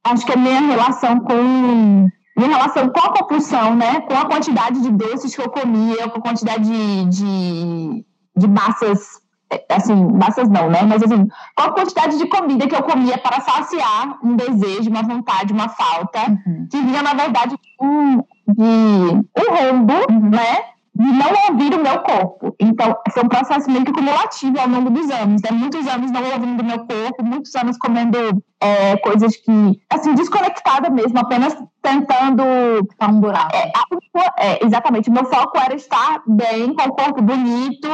[0.06, 4.02] acho que a minha relação com minha relação com a compulsão, né?
[4.02, 9.22] Com a quantidade de doces que eu comia, com a quantidade de, de, de massas,
[9.50, 10.82] é, assim, massas não, né?
[10.84, 15.02] Mas assim, com a quantidade de comida que eu comia para saciar um desejo, uma
[15.02, 16.68] vontade, uma falta, uhum.
[16.70, 20.30] que vinha, na verdade, um, de um rombo, uhum.
[20.30, 20.75] né?
[20.96, 22.56] De não ouvir o meu corpo.
[22.58, 25.52] Então, foi um processo meio que cumulativo ao longo dos anos, né?
[25.52, 28.18] Muitos anos não ouvindo o meu corpo, muitos anos comendo
[28.62, 32.44] é, coisas que, assim, desconectada mesmo, apenas tentando.
[32.98, 33.54] Tá um buraco.
[33.54, 33.72] É,
[34.38, 35.10] é, exatamente.
[35.10, 37.90] O meu foco era estar bem, com o corpo bonito,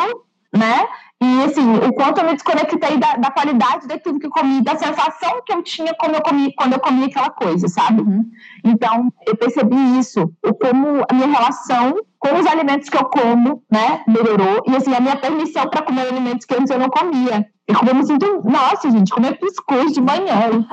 [0.55, 0.87] né?
[1.19, 4.75] E, assim, o quanto eu me desconectei da, da qualidade daquilo que eu comi, da
[4.75, 8.01] sensação que eu tinha quando eu comi, quando eu comi aquela coisa, sabe?
[8.01, 8.29] Uhum.
[8.63, 14.03] Então, eu percebi isso, como a minha relação com os alimentos que eu como, né,
[14.07, 14.63] melhorou.
[14.67, 17.49] E, assim, a minha permissão para comer alimentos que antes eu não comia.
[17.67, 20.63] E como eu me sinto, nossa, gente, comer cuscuz de manhã.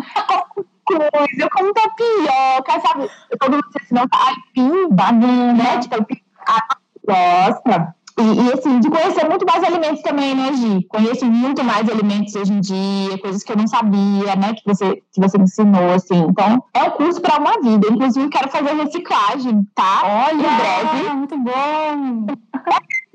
[0.54, 3.10] cuscuz, eu como tapioca, sabe?
[3.40, 5.78] Todo mundo diz assim, não, tá aipim, banana, né?
[5.78, 6.06] Tipo,
[6.46, 10.86] ah, nossa, e, e, assim, de conhecer muito mais alimentos também, né, Gi?
[10.88, 15.02] Conheço muito mais alimentos hoje em dia, coisas que eu não sabia, né, que você,
[15.12, 16.18] que você me ensinou, assim.
[16.28, 17.86] Então, é um curso para uma vida.
[17.90, 20.02] Inclusive, quero fazer reciclagem, tá?
[20.04, 21.10] Olha, em breve.
[21.14, 22.26] muito bom!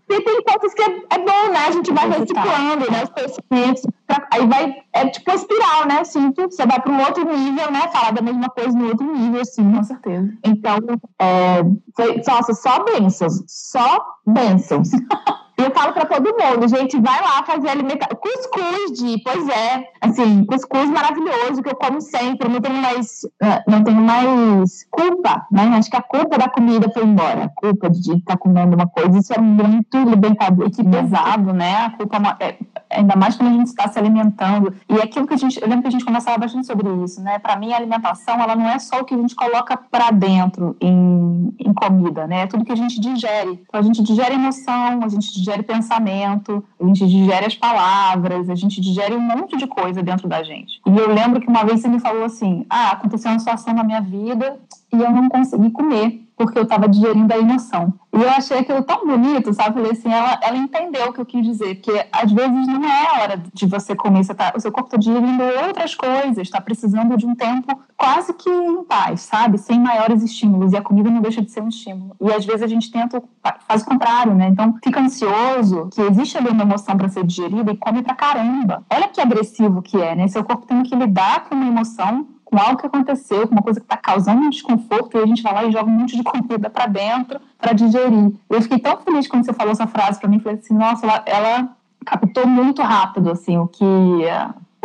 [0.10, 1.66] E tem coisas que é, é, bom, né?
[1.68, 3.04] A gente vai reciclando, né?
[3.04, 3.84] Os conhecimentos.
[4.32, 6.00] Aí vai, é tipo uma espiral, né?
[6.00, 7.88] Assim, você vai para um outro nível, né?
[7.92, 9.72] Falar da mesma coisa no outro nível, assim.
[9.72, 10.34] Com certeza.
[10.44, 10.78] Então,
[11.20, 11.64] é,
[11.96, 13.44] foi, nossa, só bênçãos.
[13.48, 14.90] Só bênçãos.
[15.58, 18.18] eu falo para todo mundo, gente, vai lá fazer alimentação.
[18.18, 23.64] Cuscuz de, pois é, assim, cuscuz maravilhoso que eu como sempre, não tenho mais, ah,
[23.68, 25.64] não tenho mais culpa, né?
[25.78, 29.18] Acho que a culpa da comida foi embora, a culpa de estar comendo uma coisa,
[29.18, 30.68] isso é muito libertador.
[30.68, 31.86] E que pesado, né?
[31.86, 34.74] A culpa é, é ainda mais quando a gente está se alimentando.
[34.90, 37.40] E aquilo que a gente, eu lembro que a gente conversava bastante sobre isso, né?
[37.40, 40.76] Para mim, a alimentação, ela não é só o que a gente coloca para dentro
[40.80, 42.42] em, em comida, né?
[42.42, 43.60] É tudo que a gente digere.
[43.68, 48.56] Então, a gente digere emoção, a gente digere pensamento, a gente digere as palavras, a
[48.56, 50.82] gente digere um monte de coisa dentro da gente.
[50.86, 53.84] E eu lembro que uma vez você me falou assim: ah, aconteceu uma situação na
[53.84, 54.58] minha vida
[54.92, 57.94] e eu não consegui comer porque eu estava digerindo a emoção.
[58.14, 59.76] E eu achei aquilo tão bonito, sabe?
[59.76, 63.08] Falei assim, ela, ela entendeu o que eu quis dizer, porque às vezes não é
[63.08, 66.62] a hora de você comer, você tá, o seu corpo está digerindo outras coisas, está
[66.62, 69.58] precisando de um tempo quase que em paz, sabe?
[69.58, 72.16] Sem maiores estímulos, e a comida não deixa de ser um estímulo.
[72.22, 73.22] E às vezes a gente tenta,
[73.68, 74.48] faz o contrário, né?
[74.48, 78.84] Então fica ansioso, que existe ali uma emoção para ser digerida e come pra caramba.
[78.90, 80.28] Olha que agressivo que é, né?
[80.28, 83.80] Seu corpo tendo que lidar com uma emoção com algo que aconteceu, com uma coisa
[83.80, 86.22] que está causando um desconforto, e a gente vai lá e joga um monte de
[86.22, 88.32] comida para dentro para digerir.
[88.48, 91.24] Eu fiquei tão feliz quando você falou essa frase para mim, falei assim, nossa, ela,
[91.26, 91.70] ela
[92.06, 93.84] captou muito rápido assim o que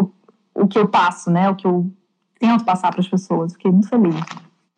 [0.00, 0.10] o,
[0.54, 1.50] o que eu passo, né?
[1.50, 1.90] O que eu
[2.40, 3.52] tento passar para as pessoas.
[3.52, 4.14] Fiquei muito feliz.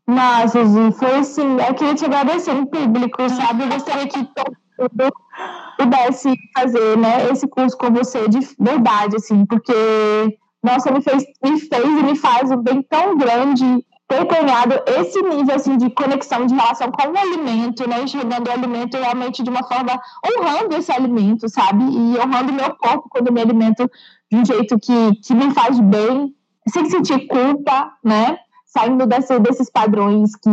[0.05, 3.63] Nossa, Gi, foi assim, eu queria te agradecer em público, sabe?
[3.63, 5.13] Eu gostaria que todo mundo
[5.79, 9.73] pudesse fazer, né, esse curso com você de verdade, assim, porque
[10.63, 15.23] nossa, me fez, me fez e me faz um bem tão grande ter ganhado esse
[15.23, 18.03] nível assim, de conexão, de relação com o alimento, né?
[18.03, 21.85] Enxergando o alimento realmente de uma forma honrando esse alimento, sabe?
[21.85, 23.89] E honrando o meu corpo quando me alimento
[24.31, 26.35] de um jeito que, que me faz bem,
[26.69, 28.37] sem sentir culpa, né?
[28.67, 30.51] Saindo desse, desses padrões que,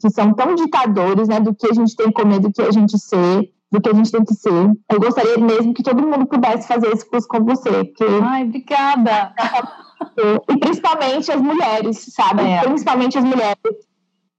[0.00, 1.40] que são tão ditadores, né?
[1.40, 3.94] Do que a gente tem que comer, do que a gente ser do que a
[3.94, 4.50] gente tem que ser.
[4.88, 7.70] Eu gostaria mesmo que todo mundo pudesse fazer esse curso com você.
[7.70, 8.04] Porque...
[8.22, 9.32] Ai, obrigada!
[10.48, 12.42] E principalmente as mulheres, sabe?
[12.42, 12.62] É.
[12.62, 13.60] Principalmente as mulheres.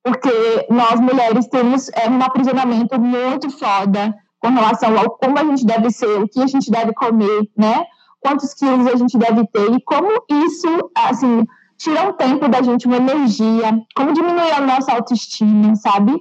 [0.03, 5.65] Porque nós mulheres temos é, um aprisionamento muito foda com relação ao como a gente
[5.65, 7.85] deve ser, o que a gente deve comer, né?
[8.19, 11.45] Quantos quilos a gente deve ter e como isso, assim,
[11.77, 16.19] tira um tempo da gente, uma energia, como diminuir a nossa autoestima, sabe?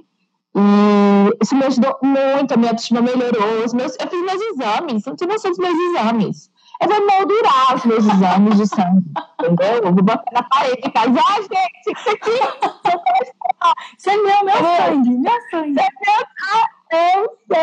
[0.53, 3.63] E isso me ajudou muito, a minha autoestima melhorou.
[3.65, 6.51] Os meus, eu fiz meus exames, não tinha noção dos meus exames.
[6.81, 9.05] Eu vou moldurar os meus exames de sangue,
[9.39, 9.83] entendeu?
[9.83, 12.37] Eu vou botar na parede e falar, ah, gente, isso aqui
[13.97, 15.71] isso é meu, meu sangue, meu sangue.
[15.71, 16.21] Isso é meu,
[16.89, 17.13] eu sei.
[17.13, 17.61] Oh, meu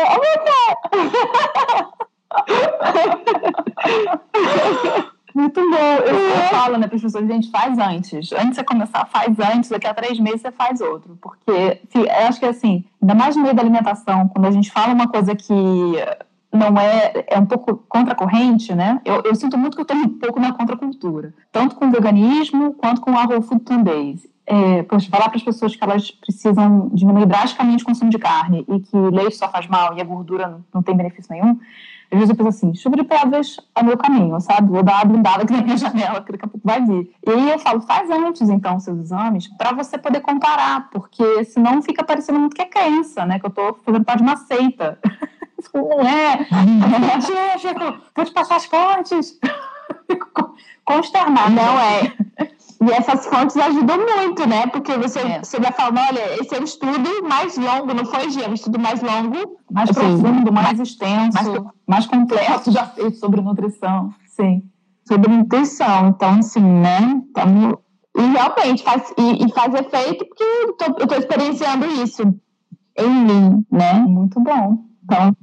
[5.33, 5.95] muito bom.
[6.05, 6.47] Eu, é.
[6.49, 8.31] falo, né, para as pessoas, gente, faz antes.
[8.31, 11.17] Antes de você começar, faz antes, daqui a três meses você faz outro.
[11.21, 14.93] Porque eu acho que assim, ainda mais no meio da alimentação, quando a gente fala
[14.93, 15.53] uma coisa que
[16.51, 18.99] não é, é um pouco contracorrente, né?
[19.05, 22.73] Eu, eu sinto muito que eu estou um pouco na contracultura, tanto com o veganismo
[22.73, 24.27] quanto com o Raw Food Sundays.
[24.51, 28.65] É, poxa, falar para as pessoas que elas precisam diminuir drasticamente o consumo de carne
[28.67, 31.59] e que leite só faz mal e a gordura não, não tem benefício nenhum,
[32.11, 34.69] Às vezes eu penso assim, chuva de pedras é meu caminho, sabe?
[34.69, 37.11] Vou dar uma blindada aqui na minha janela, que daqui a pouco vai vir.
[37.25, 41.81] E aí eu falo, faz antes, então, seus exames, para você poder comparar, porque senão
[41.81, 43.39] fica parecendo muito que é crença, né?
[43.39, 44.97] Que eu tô fazendo parte de uma seita.
[45.73, 46.47] Não é.
[47.59, 49.37] Fico, vou te passar as fontes.
[50.09, 51.49] Fico consternada.
[51.49, 52.13] Não é.
[52.81, 54.67] E essas fontes ajudam muito, né?
[54.67, 55.39] Porque você, é.
[55.43, 58.45] você vai falando, olha, esse é um estudo mais longo, não foi, Gia?
[58.45, 59.57] É um estudo mais longo.
[59.69, 61.47] Mais assim, profundo, mais extenso, mais,
[61.85, 64.13] mais completo já feito sobre nutrição.
[64.27, 64.63] Sim.
[65.05, 66.07] Sobre nutrição.
[66.07, 67.21] Então, assim, né?
[67.29, 67.79] Então,
[68.17, 72.23] e realmente faz, e, e faz efeito porque eu estou experienciando isso
[72.97, 73.93] em mim, né?
[73.93, 74.85] Muito bom.
[75.03, 75.35] Então, o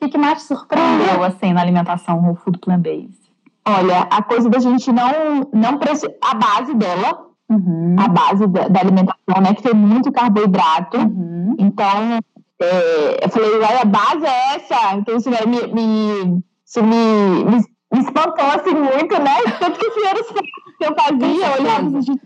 [0.00, 3.19] que, que mais te surpreendeu, assim, na alimentação no food plant-based?
[3.78, 6.12] Olha, a coisa da gente não, não precisa.
[6.22, 7.96] A base dela, uhum.
[7.98, 9.54] a base da, da, alimentação, né?
[9.54, 10.96] Que tem muito carboidrato.
[10.98, 11.54] Uhum.
[11.58, 12.18] Então,
[12.60, 14.96] é, eu falei, olha, a base é essa.
[14.96, 19.36] Então, isso me, me, isso me, me, me espantou assim muito, né?
[19.58, 22.18] Tanto que os primeiros que eu fazia, eu olhava assim,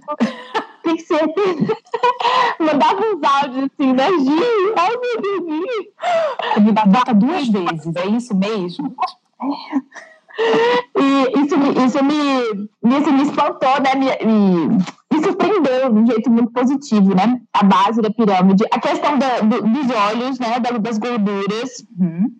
[0.82, 1.20] tem que ser.
[2.58, 4.74] Mandava uns áudios assim, né, Gi?
[4.76, 8.94] Ai, meu Deus, Me batata duas vezes, é isso mesmo?
[10.38, 11.54] E isso,
[11.86, 13.94] isso me, isso me espantou, né?
[13.94, 14.68] Me, me,
[15.12, 17.40] me, surpreendeu de um jeito muito positivo, né?
[17.52, 18.64] A base da pirâmide.
[18.72, 20.58] A questão da, do, dos olhos, né?
[20.80, 21.84] Das gorduras.
[21.98, 22.32] Uhum.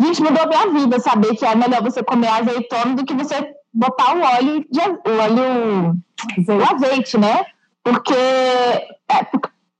[0.00, 3.54] Gente, mudou a minha vida saber que é melhor você comer azeitona do que você
[3.72, 5.96] botar o óleo, de, o óleo,
[6.48, 7.44] o azeite, né?
[7.82, 9.26] Porque, é,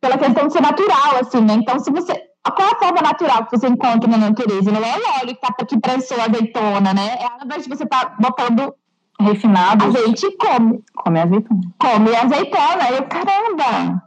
[0.01, 1.55] pela questão de ser natural, assim, né?
[1.55, 4.71] Então, se você qual é a forma natural que você encontra na natureza?
[4.71, 7.19] Não é o óleo que tá aqui prensou azeitona, né?
[7.21, 8.75] É invés de você estar tá botando
[9.21, 10.83] refinado, azeite, come.
[10.95, 11.61] Come azeitona.
[11.79, 12.91] Come azeitona.
[12.91, 14.03] Eu, caramba!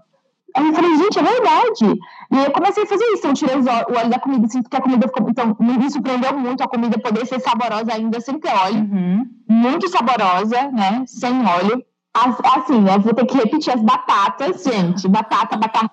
[0.55, 1.99] Aí eu falei, gente, é verdade.
[2.31, 3.27] E eu comecei a fazer isso.
[3.27, 5.29] Eu tirei o óleo da comida, assim, porque a comida ficou.
[5.29, 8.79] Então, me surpreendeu muito a comida poder ser saborosa ainda sem ter óleo.
[8.79, 9.25] Uhum.
[9.49, 11.03] Muito saborosa, né?
[11.07, 11.83] Sem óleo.
[12.13, 15.07] Assim, eu vou ter que repetir as batatas, gente.
[15.09, 15.91] Batata, batata.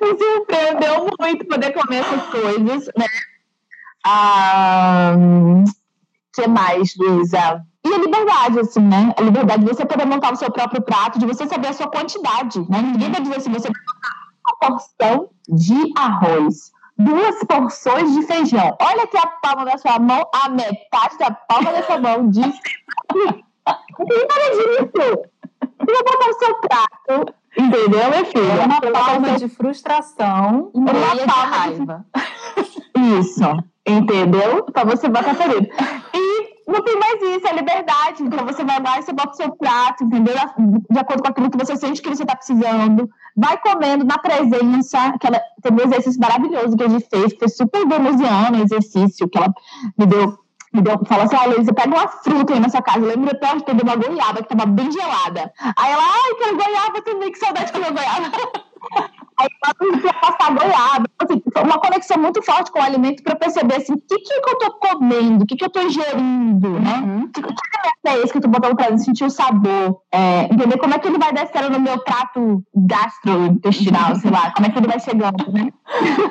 [0.00, 3.06] Me surpreendeu muito poder comer essas coisas, né?
[4.04, 5.14] Ah,
[6.34, 7.64] que mais, Luísa?
[7.84, 9.14] E a liberdade, assim, né?
[9.16, 11.88] A liberdade de você poder montar o seu próprio prato, de você saber a sua
[11.88, 12.82] quantidade, né?
[12.82, 18.76] Ninguém vai dizer se você vai montar uma porção de arroz, duas porções de feijão.
[18.80, 22.44] Olha aqui a palma da sua mão, a metade da palma da sua mão diz.
[23.98, 25.26] Não tem nada disso.
[25.78, 28.62] Você vai botar o seu prato Entendeu, minha filha?
[28.62, 32.06] É uma palma de frustração e meia de raiva.
[33.18, 34.66] Isso, entendeu?
[34.68, 35.68] Então você bota feliz.
[36.14, 38.22] E não tem mais isso, é liberdade.
[38.22, 40.34] Então você vai lá e você bota o seu prato, entendeu?
[40.90, 43.08] De acordo com aquilo que você sente que você está precisando.
[43.36, 44.98] Vai comendo na presença.
[44.98, 49.28] Aquela, tem um exercício maravilhoso que a gente fez, que foi super venusiano o exercício,
[49.28, 49.52] que ela
[49.96, 50.38] me deu
[50.76, 52.98] me deu, falou assim, ah, Luísa, pega uma fruta aí na sua casa.
[53.00, 55.52] Eu lembro até de ter uma goiaba que tava bem gelada.
[55.76, 58.30] Aí ela, ai, quero goiaba também, que saudade de comer goiaba.
[59.38, 61.06] Aí ela ia passar goiaba.
[61.18, 64.40] Assim, foi uma conexão muito forte com o alimento para perceber assim, o que, que,
[64.40, 67.02] que eu tô comendo, o que, que eu tô ingerindo, né?
[67.04, 67.28] Uhum.
[67.28, 70.78] Que, que alimento é esse que eu tô botando pra sentir o sabor, é, entender
[70.78, 74.78] como é que ele vai descendo no meu prato gastrointestinal, sei lá, como é que
[74.78, 75.70] ele vai chegando, né?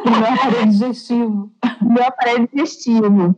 [0.03, 1.51] No meu aparelho digestivo.
[1.81, 3.35] No meu aparelho digestivo.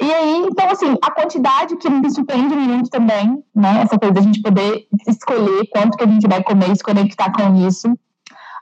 [0.00, 3.82] E aí, então, assim, a quantidade que me surpreende muito também, né?
[3.82, 7.32] Essa coisa da gente poder escolher quanto que a gente vai comer e se conectar
[7.32, 7.88] com isso.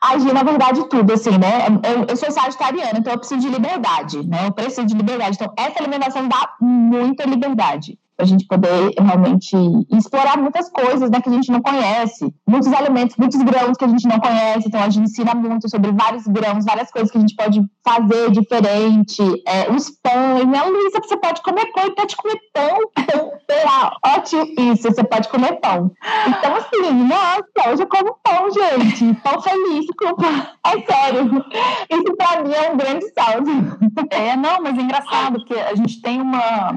[0.03, 1.67] Agir, na verdade, tudo, assim, né?
[1.85, 4.49] Eu, eu sou sagitariana, então eu preciso de liberdade, né?
[4.49, 5.37] Eu preciso de liberdade.
[5.37, 9.57] Então, essa alimentação dá muita liberdade para a gente poder realmente
[9.91, 13.89] explorar muitas coisas né, que a gente não conhece, muitos alimentos, muitos grãos que a
[13.89, 17.21] gente não conhece, então a gente ensina muito sobre vários grãos, várias coisas que a
[17.21, 22.39] gente pode fazer diferente, é, os pães, né, Luísa, você pode comer pão, pode comer
[22.55, 22.79] pão,
[23.65, 25.91] lá, ótimo, isso, você pode comer pão.
[26.29, 30.17] Então, assim, nossa, hoje eu como pão, gente, pão feliz pão,
[30.65, 31.45] é sério,
[31.91, 33.51] isso para mim é um grande salto.
[34.11, 36.73] É, não, mas é engraçado, porque a gente tem uma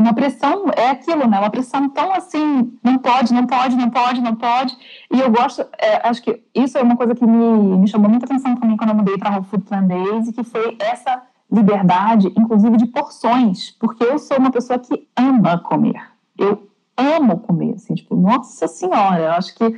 [0.00, 1.38] uma pressão, é aquilo, né?
[1.38, 4.76] Uma pressão tão assim, não pode, não pode, não pode, não pode.
[5.12, 8.26] E eu gosto, é, acho que isso é uma coisa que me, me chamou muita
[8.26, 12.76] atenção também quando eu mudei para Whole Food Plant Days, que foi essa liberdade, inclusive
[12.76, 16.00] de porções, porque eu sou uma pessoa que ama comer.
[16.38, 19.76] Eu amo comer, assim, tipo, nossa senhora, eu acho que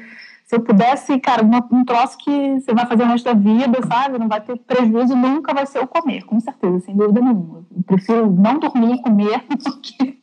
[0.53, 3.79] se eu pudesse, cara, uma, um troço que você vai fazer o resto da vida,
[3.89, 4.19] sabe?
[4.19, 7.65] Não vai ter prejuízo, nunca vai ser o comer, com certeza, sem dúvida nenhuma.
[7.75, 10.22] Eu prefiro não dormir e comer do que.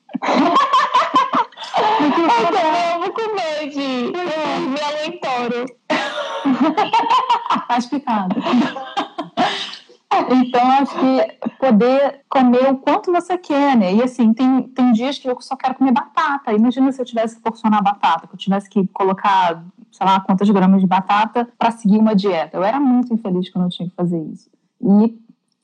[2.60, 5.66] Eu amo comer, de meu touro.
[7.68, 8.36] Tá explicado.
[10.32, 13.94] Então, acho que poder comer o quanto você quer, né?
[13.94, 16.54] E assim, tem, tem dias que eu só quero comer batata.
[16.54, 20.50] Imagina se eu tivesse que porcionar batata, que eu tivesse que colocar, sei lá, quantas
[20.50, 22.58] gramas de batata para seguir uma dieta.
[22.58, 24.50] Eu era muito infeliz quando eu tinha que fazer isso.
[24.82, 25.18] E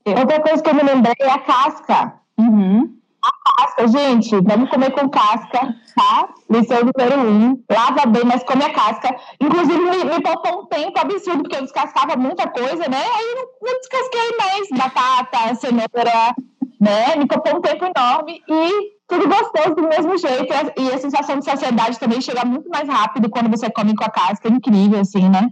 [0.06, 0.18] eu...
[0.18, 2.14] Outra coisa que eu me lembrei é a casca.
[2.38, 2.96] Uhum.
[3.26, 6.30] A casca, gente, vamos comer com casca, tá?
[6.48, 7.64] Lição número um.
[7.72, 9.16] Lava bem, mas come a casca.
[9.42, 13.02] Inclusive, me, me poupou um tempo absurdo, porque eu descascava muita coisa, né?
[13.02, 16.36] Aí não, não descasquei mais batata, cenoura,
[16.80, 17.16] né?
[17.16, 20.54] Me poupou um tempo enorme e tudo gostoso do mesmo jeito.
[20.78, 24.10] E a sensação de saciedade também chega muito mais rápido quando você come com a
[24.10, 24.48] casca.
[24.48, 25.50] É incrível, assim, né?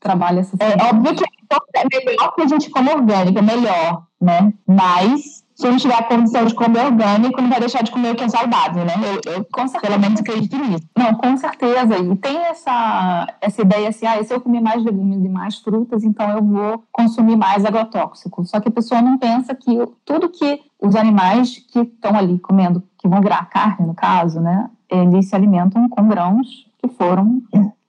[0.00, 4.52] Trabalha essa É óbvio que é melhor que a gente come orgânico, é melhor, né?
[4.66, 8.12] Mas se a gente tiver a condição de comer orgânico, não vai deixar de comer
[8.12, 8.92] o que é saudável, né?
[9.02, 10.86] Eu, eu com certeza, pelo menos acredito nisso.
[10.96, 11.96] Não, com certeza.
[11.96, 16.04] E tem essa, essa ideia assim, ah, se eu comer mais legumes e mais frutas,
[16.04, 18.44] então eu vou consumir mais agrotóxico.
[18.44, 22.82] Só que a pessoa não pensa que tudo que os animais que estão ali comendo,
[22.98, 24.68] que vão virar carne, no caso, né?
[24.90, 27.42] Eles se alimentam com grãos que foram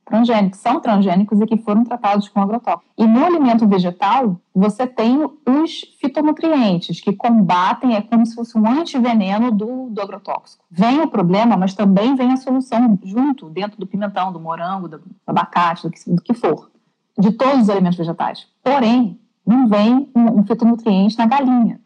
[0.08, 2.92] transgênicos, são transgênicos e que foram tratados com agrotóxico.
[2.98, 8.68] E no alimento vegetal, você tem os fitonutrientes, que combatem, é como se fosse um
[8.68, 10.64] antiveneno do, do agrotóxico.
[10.72, 15.02] Vem o problema, mas também vem a solução junto, dentro do pimentão, do morango, do
[15.26, 16.72] abacate, do que, do que for,
[17.18, 18.48] de todos os alimentos vegetais.
[18.64, 21.80] Porém, não vem um, um fitonutriente na galinha.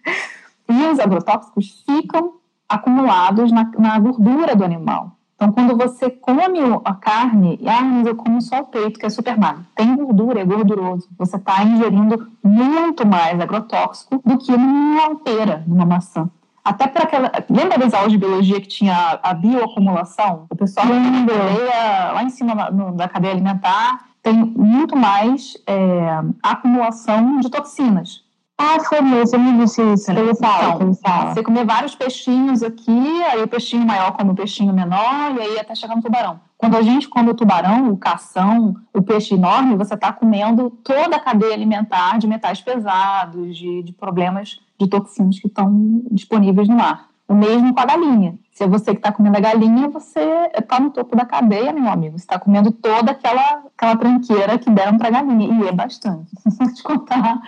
[0.68, 2.34] e os agrotóxicos ficam
[2.68, 5.17] acumulados na, na gordura do animal.
[5.38, 6.42] Então, quando você come
[6.84, 9.64] a carne, ah, mas eu como só o peito, que é super magro.
[9.72, 11.08] Tem gordura, é gorduroso.
[11.16, 16.28] Você está ingerindo muito mais agrotóxico do que numa pera, numa maçã.
[16.64, 17.30] Até para aquela.
[17.48, 20.46] Lembra das aulas de biologia que tinha a bioacumulação?
[20.50, 27.38] O pessoal cadeia, lá em cima no, da cadeia alimentar tem muito mais é, acumulação
[27.38, 28.24] de toxinas.
[28.60, 30.10] Ah, foi mesmo, eu me disse isso.
[30.10, 31.32] Ele fala, ele fala.
[31.32, 35.60] Você comer vários peixinhos aqui, aí o peixinho maior come o peixinho menor, e aí
[35.60, 36.40] até chegar no tubarão.
[36.56, 41.14] Quando a gente come o tubarão, o cação, o peixe enorme, você está comendo toda
[41.14, 46.74] a cadeia alimentar de metais pesados, de, de problemas de toxinas que estão disponíveis no
[46.74, 47.08] mar.
[47.28, 48.36] O mesmo com a galinha.
[48.52, 51.88] Se é você que está comendo a galinha, você está no topo da cadeia, meu
[51.88, 52.18] amigo.
[52.18, 55.62] Você está comendo toda aquela, aquela tranqueira que deram para a galinha.
[55.62, 56.32] E é bastante.
[56.58, 57.40] Vou te contar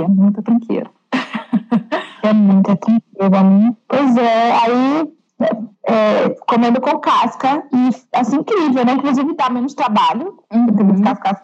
[0.00, 0.90] é muita tranqueira.
[2.22, 5.12] é muita tranqueira, Pois é, aí
[5.84, 8.92] é, comendo com casca e assim incrível, né?
[8.92, 10.66] Inclusive dá menos trabalho, uhum.
[10.66, 11.42] tem que ficar né?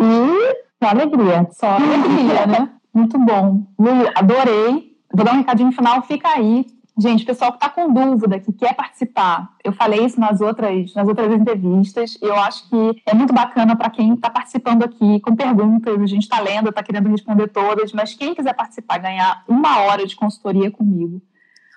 [0.00, 1.48] E só alegria.
[1.52, 2.70] Só alegria, né?
[2.92, 3.62] Muito bom.
[3.78, 4.94] Lu, adorei.
[5.12, 6.66] Vou dar um recadinho final, fica aí
[6.96, 11.08] Gente, pessoal que está com dúvida, que quer participar, eu falei isso nas outras, nas
[11.08, 15.34] outras entrevistas, e eu acho que é muito bacana para quem está participando aqui com
[15.34, 19.80] perguntas, a gente está lendo, está querendo responder todas, mas quem quiser participar, ganhar uma
[19.80, 21.20] hora de consultoria comigo,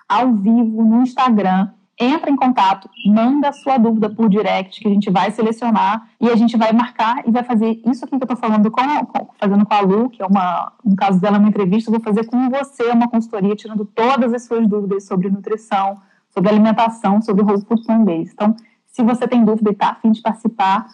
[0.08, 4.90] ao vivo, no Instagram, entra em contato, manda a sua dúvida por direct, que a
[4.90, 8.32] gente vai selecionar e a gente vai marcar e vai fazer isso aqui que eu
[8.32, 11.48] estou falando com, com, fazendo com a Lu, que é uma, no caso dela, uma
[11.48, 16.50] entrevista, vou fazer com você uma consultoria, tirando todas as suas dúvidas sobre nutrição, sobre
[16.50, 18.32] alimentação, sobre whole food plant-based.
[18.32, 18.54] Então,
[18.86, 20.86] se você tem dúvida e está afim de participar,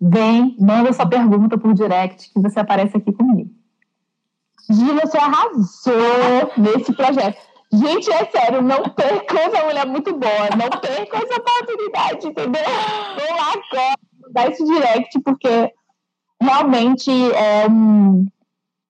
[0.00, 3.50] vem, manda sua pergunta por direct, que você aparece aqui comigo.
[4.70, 7.49] Gi, você arrasou nesse projeto.
[7.72, 12.64] Gente, é sério, não percam essa mulher muito boa, não percam essa oportunidade, entendeu?
[13.16, 13.94] Vou lá agora,
[14.32, 15.72] dar esse direct, porque
[16.42, 18.26] realmente é um,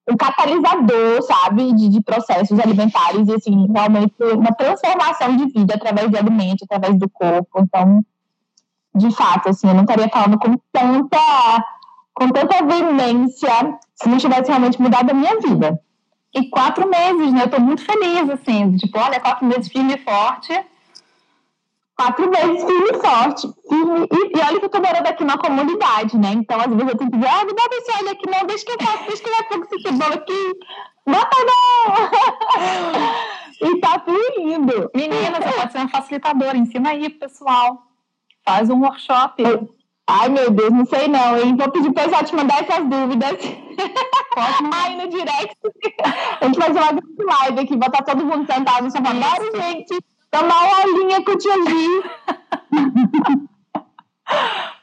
[0.09, 6.09] um catalisador, sabe, de, de, processos alimentares e, assim, realmente uma transformação de vida através
[6.09, 7.59] de alimento, através do corpo.
[7.59, 8.03] Então,
[8.95, 11.65] de fato, assim, eu não estaria falando com tanta,
[12.15, 15.79] com tanta veemência se não tivesse realmente mudado a minha vida
[16.33, 17.43] e quatro meses, né?
[17.43, 20.53] Eu tô muito feliz, assim, tipo, olha, quatro meses firme e forte.
[21.95, 23.49] Quatro meses firme e forte.
[23.67, 26.31] Firme, e, e olha que eu tô morando aqui na comunidade, né?
[26.33, 28.65] Então, às vezes eu tenho que dizer, ah, não dá esse olho aqui, não, deixa
[28.65, 30.53] que eu faço, deixa que eu faço esse cebola aqui.
[31.05, 32.07] Bota não!
[33.69, 34.89] e tá fluindo.
[34.95, 37.83] Menina, você pode ser uma facilitadora, ensina aí pro pessoal.
[38.45, 39.43] Faz um workshop.
[39.43, 39.67] Eu,
[40.13, 41.55] Ai, meu Deus, não sei não, hein?
[41.55, 43.37] Vou pedir para pessoal te mandar essas dúvidas.
[44.73, 45.55] Aí no direct.
[46.41, 49.13] A gente faz uma grande live aqui, botar todo mundo sentado no sofá.
[49.13, 49.97] Bora, gente,
[50.29, 51.53] tomar uma aulinha com o tio.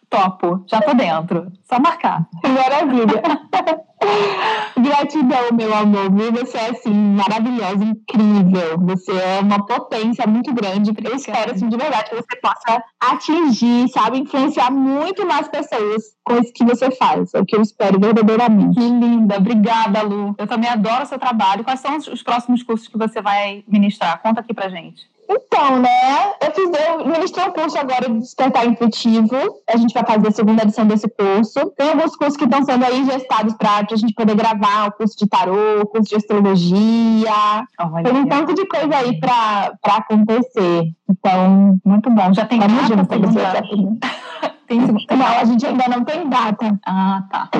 [0.09, 1.53] Topo, já tô dentro.
[1.69, 2.27] Só marcar.
[2.43, 3.23] Maravilha.
[4.89, 6.11] Gratidão, meu amor.
[6.33, 8.79] Você é assim, maravilhosa, incrível.
[8.87, 10.93] Você é uma potência muito grande.
[11.05, 16.39] Eu espero, assim, de verdade, que você possa atingir, sabe, influenciar muito mais pessoas com
[16.39, 17.35] isso que você faz.
[17.35, 18.81] É o que eu espero verdadeiramente.
[18.81, 19.37] Que linda.
[19.37, 20.35] Obrigada, Lu.
[20.39, 21.65] Eu também adoro o seu trabalho.
[21.65, 24.23] Quais são os próximos cursos que você vai ministrar?
[24.23, 25.07] Conta aqui pra gente.
[25.31, 29.37] Então, né, eu fiz, eu ministrei um curso agora de despertar intuitivo.
[29.69, 31.71] A gente vai fazer a segunda edição desse curso.
[31.77, 35.19] Tem alguns cursos que estão sendo aí gestados para a gente poder gravar, o curso
[35.19, 37.67] de tarô, o curso de astrologia.
[37.79, 40.85] Oh, Tem um tanto de coisa aí para acontecer.
[41.11, 42.33] Então, muito bom.
[42.33, 46.79] Já tem Vamos junto, você tem, não, a gente ainda não tem data.
[46.87, 47.51] Ah, tá.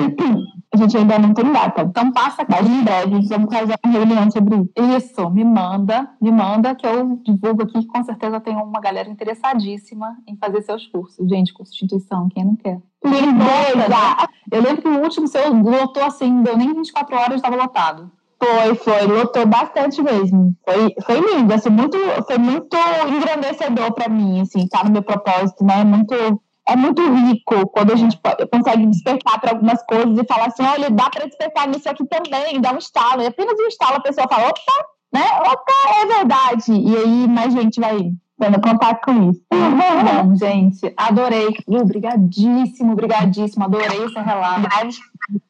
[0.71, 1.81] A gente ainda não tem data.
[1.81, 2.51] Então passa aqui.
[2.51, 4.69] Mas em breve vamos fazer uma reunião sobre isso.
[4.77, 7.85] Isso, me manda, me manda que eu divulgo aqui.
[7.87, 11.27] Com certeza tem uma galera interessadíssima em fazer seus cursos.
[11.27, 12.79] Gente, curso de intuição, quem não quer?
[13.03, 14.29] Lindeza!
[14.51, 18.11] Eu lembro que o último seu lotou assim, deu nem 24 horas, estava lotado.
[18.41, 20.55] Foi, foi, lotou bastante mesmo.
[20.63, 25.65] Foi, foi lindo, assim, muito, foi muito engrandecedor para mim, assim, tá no meu propósito,
[25.65, 25.83] né?
[25.83, 26.41] Muito
[26.71, 28.19] é muito rico quando a gente
[28.51, 32.61] consegue despertar para algumas coisas e falar assim, olha, dá para despertar nisso aqui também,
[32.61, 33.21] dá um estalo.
[33.21, 35.25] E apenas um estalo a pessoa fala, opa, né?
[35.39, 36.71] Opa, é verdade.
[36.71, 39.41] E aí mais gente vai tendo contato com isso.
[39.51, 41.47] Bom, gente, adorei.
[41.67, 43.65] Obrigadíssimo, obrigadíssimo.
[43.65, 44.69] Adorei esse relato.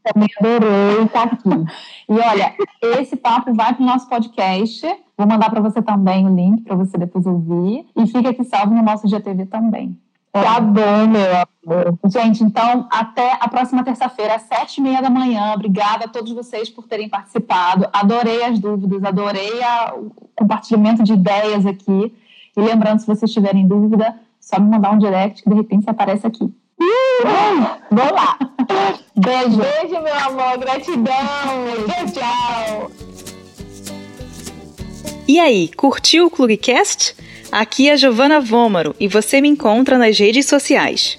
[0.03, 1.49] Também adorei estar aqui.
[2.09, 2.55] E olha,
[2.99, 4.87] esse papo vai para o nosso podcast.
[5.17, 7.85] Vou mandar para você também o link para você depois ouvir.
[7.95, 9.97] E fica aqui salvo no nosso GTV também.
[10.31, 11.99] Tá bom, meu amor.
[12.05, 15.53] Gente, então, até a próxima terça-feira, às sete e meia da manhã.
[15.53, 17.87] Obrigada a todos vocês por terem participado.
[17.91, 22.13] Adorei as dúvidas, adorei a, o compartilhamento de ideias aqui.
[22.55, 25.89] E lembrando, se vocês tiverem dúvida, só me mandar um direct que de repente você
[25.89, 26.43] aparece aqui.
[26.43, 28.37] Uh, vou lá.
[29.15, 29.57] Beijo.
[29.57, 30.57] Beijo, meu amor.
[30.59, 31.13] Gratidão.
[31.87, 32.91] Tchau, tchau.
[35.27, 37.15] E aí, curtiu o Clubcast?
[37.51, 41.17] Aqui é Giovana Vômaro e você me encontra nas redes sociais.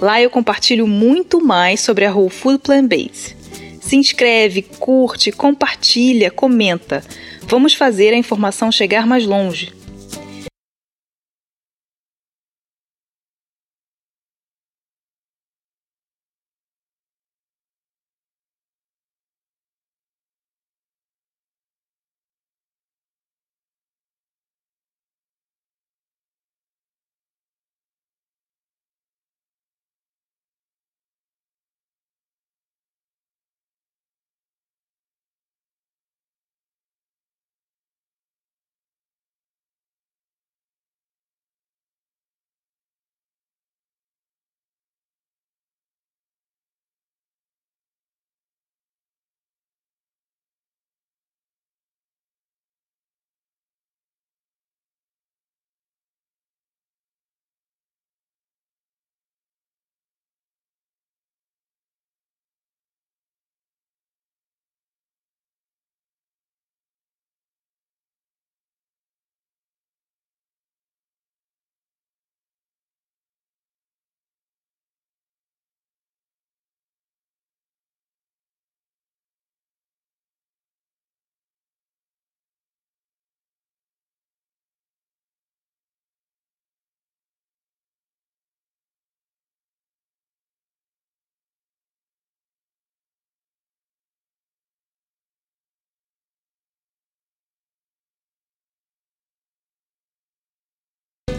[0.00, 3.36] Lá eu compartilho muito mais sobre a Whole Food Plant Based.
[3.78, 7.04] Se inscreve, curte, compartilha, comenta.
[7.42, 9.75] Vamos fazer a informação chegar mais longe.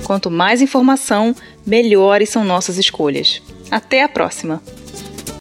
[0.07, 1.35] Quanto mais informação,
[1.65, 3.41] melhores são nossas escolhas.
[3.69, 4.63] Até a próxima!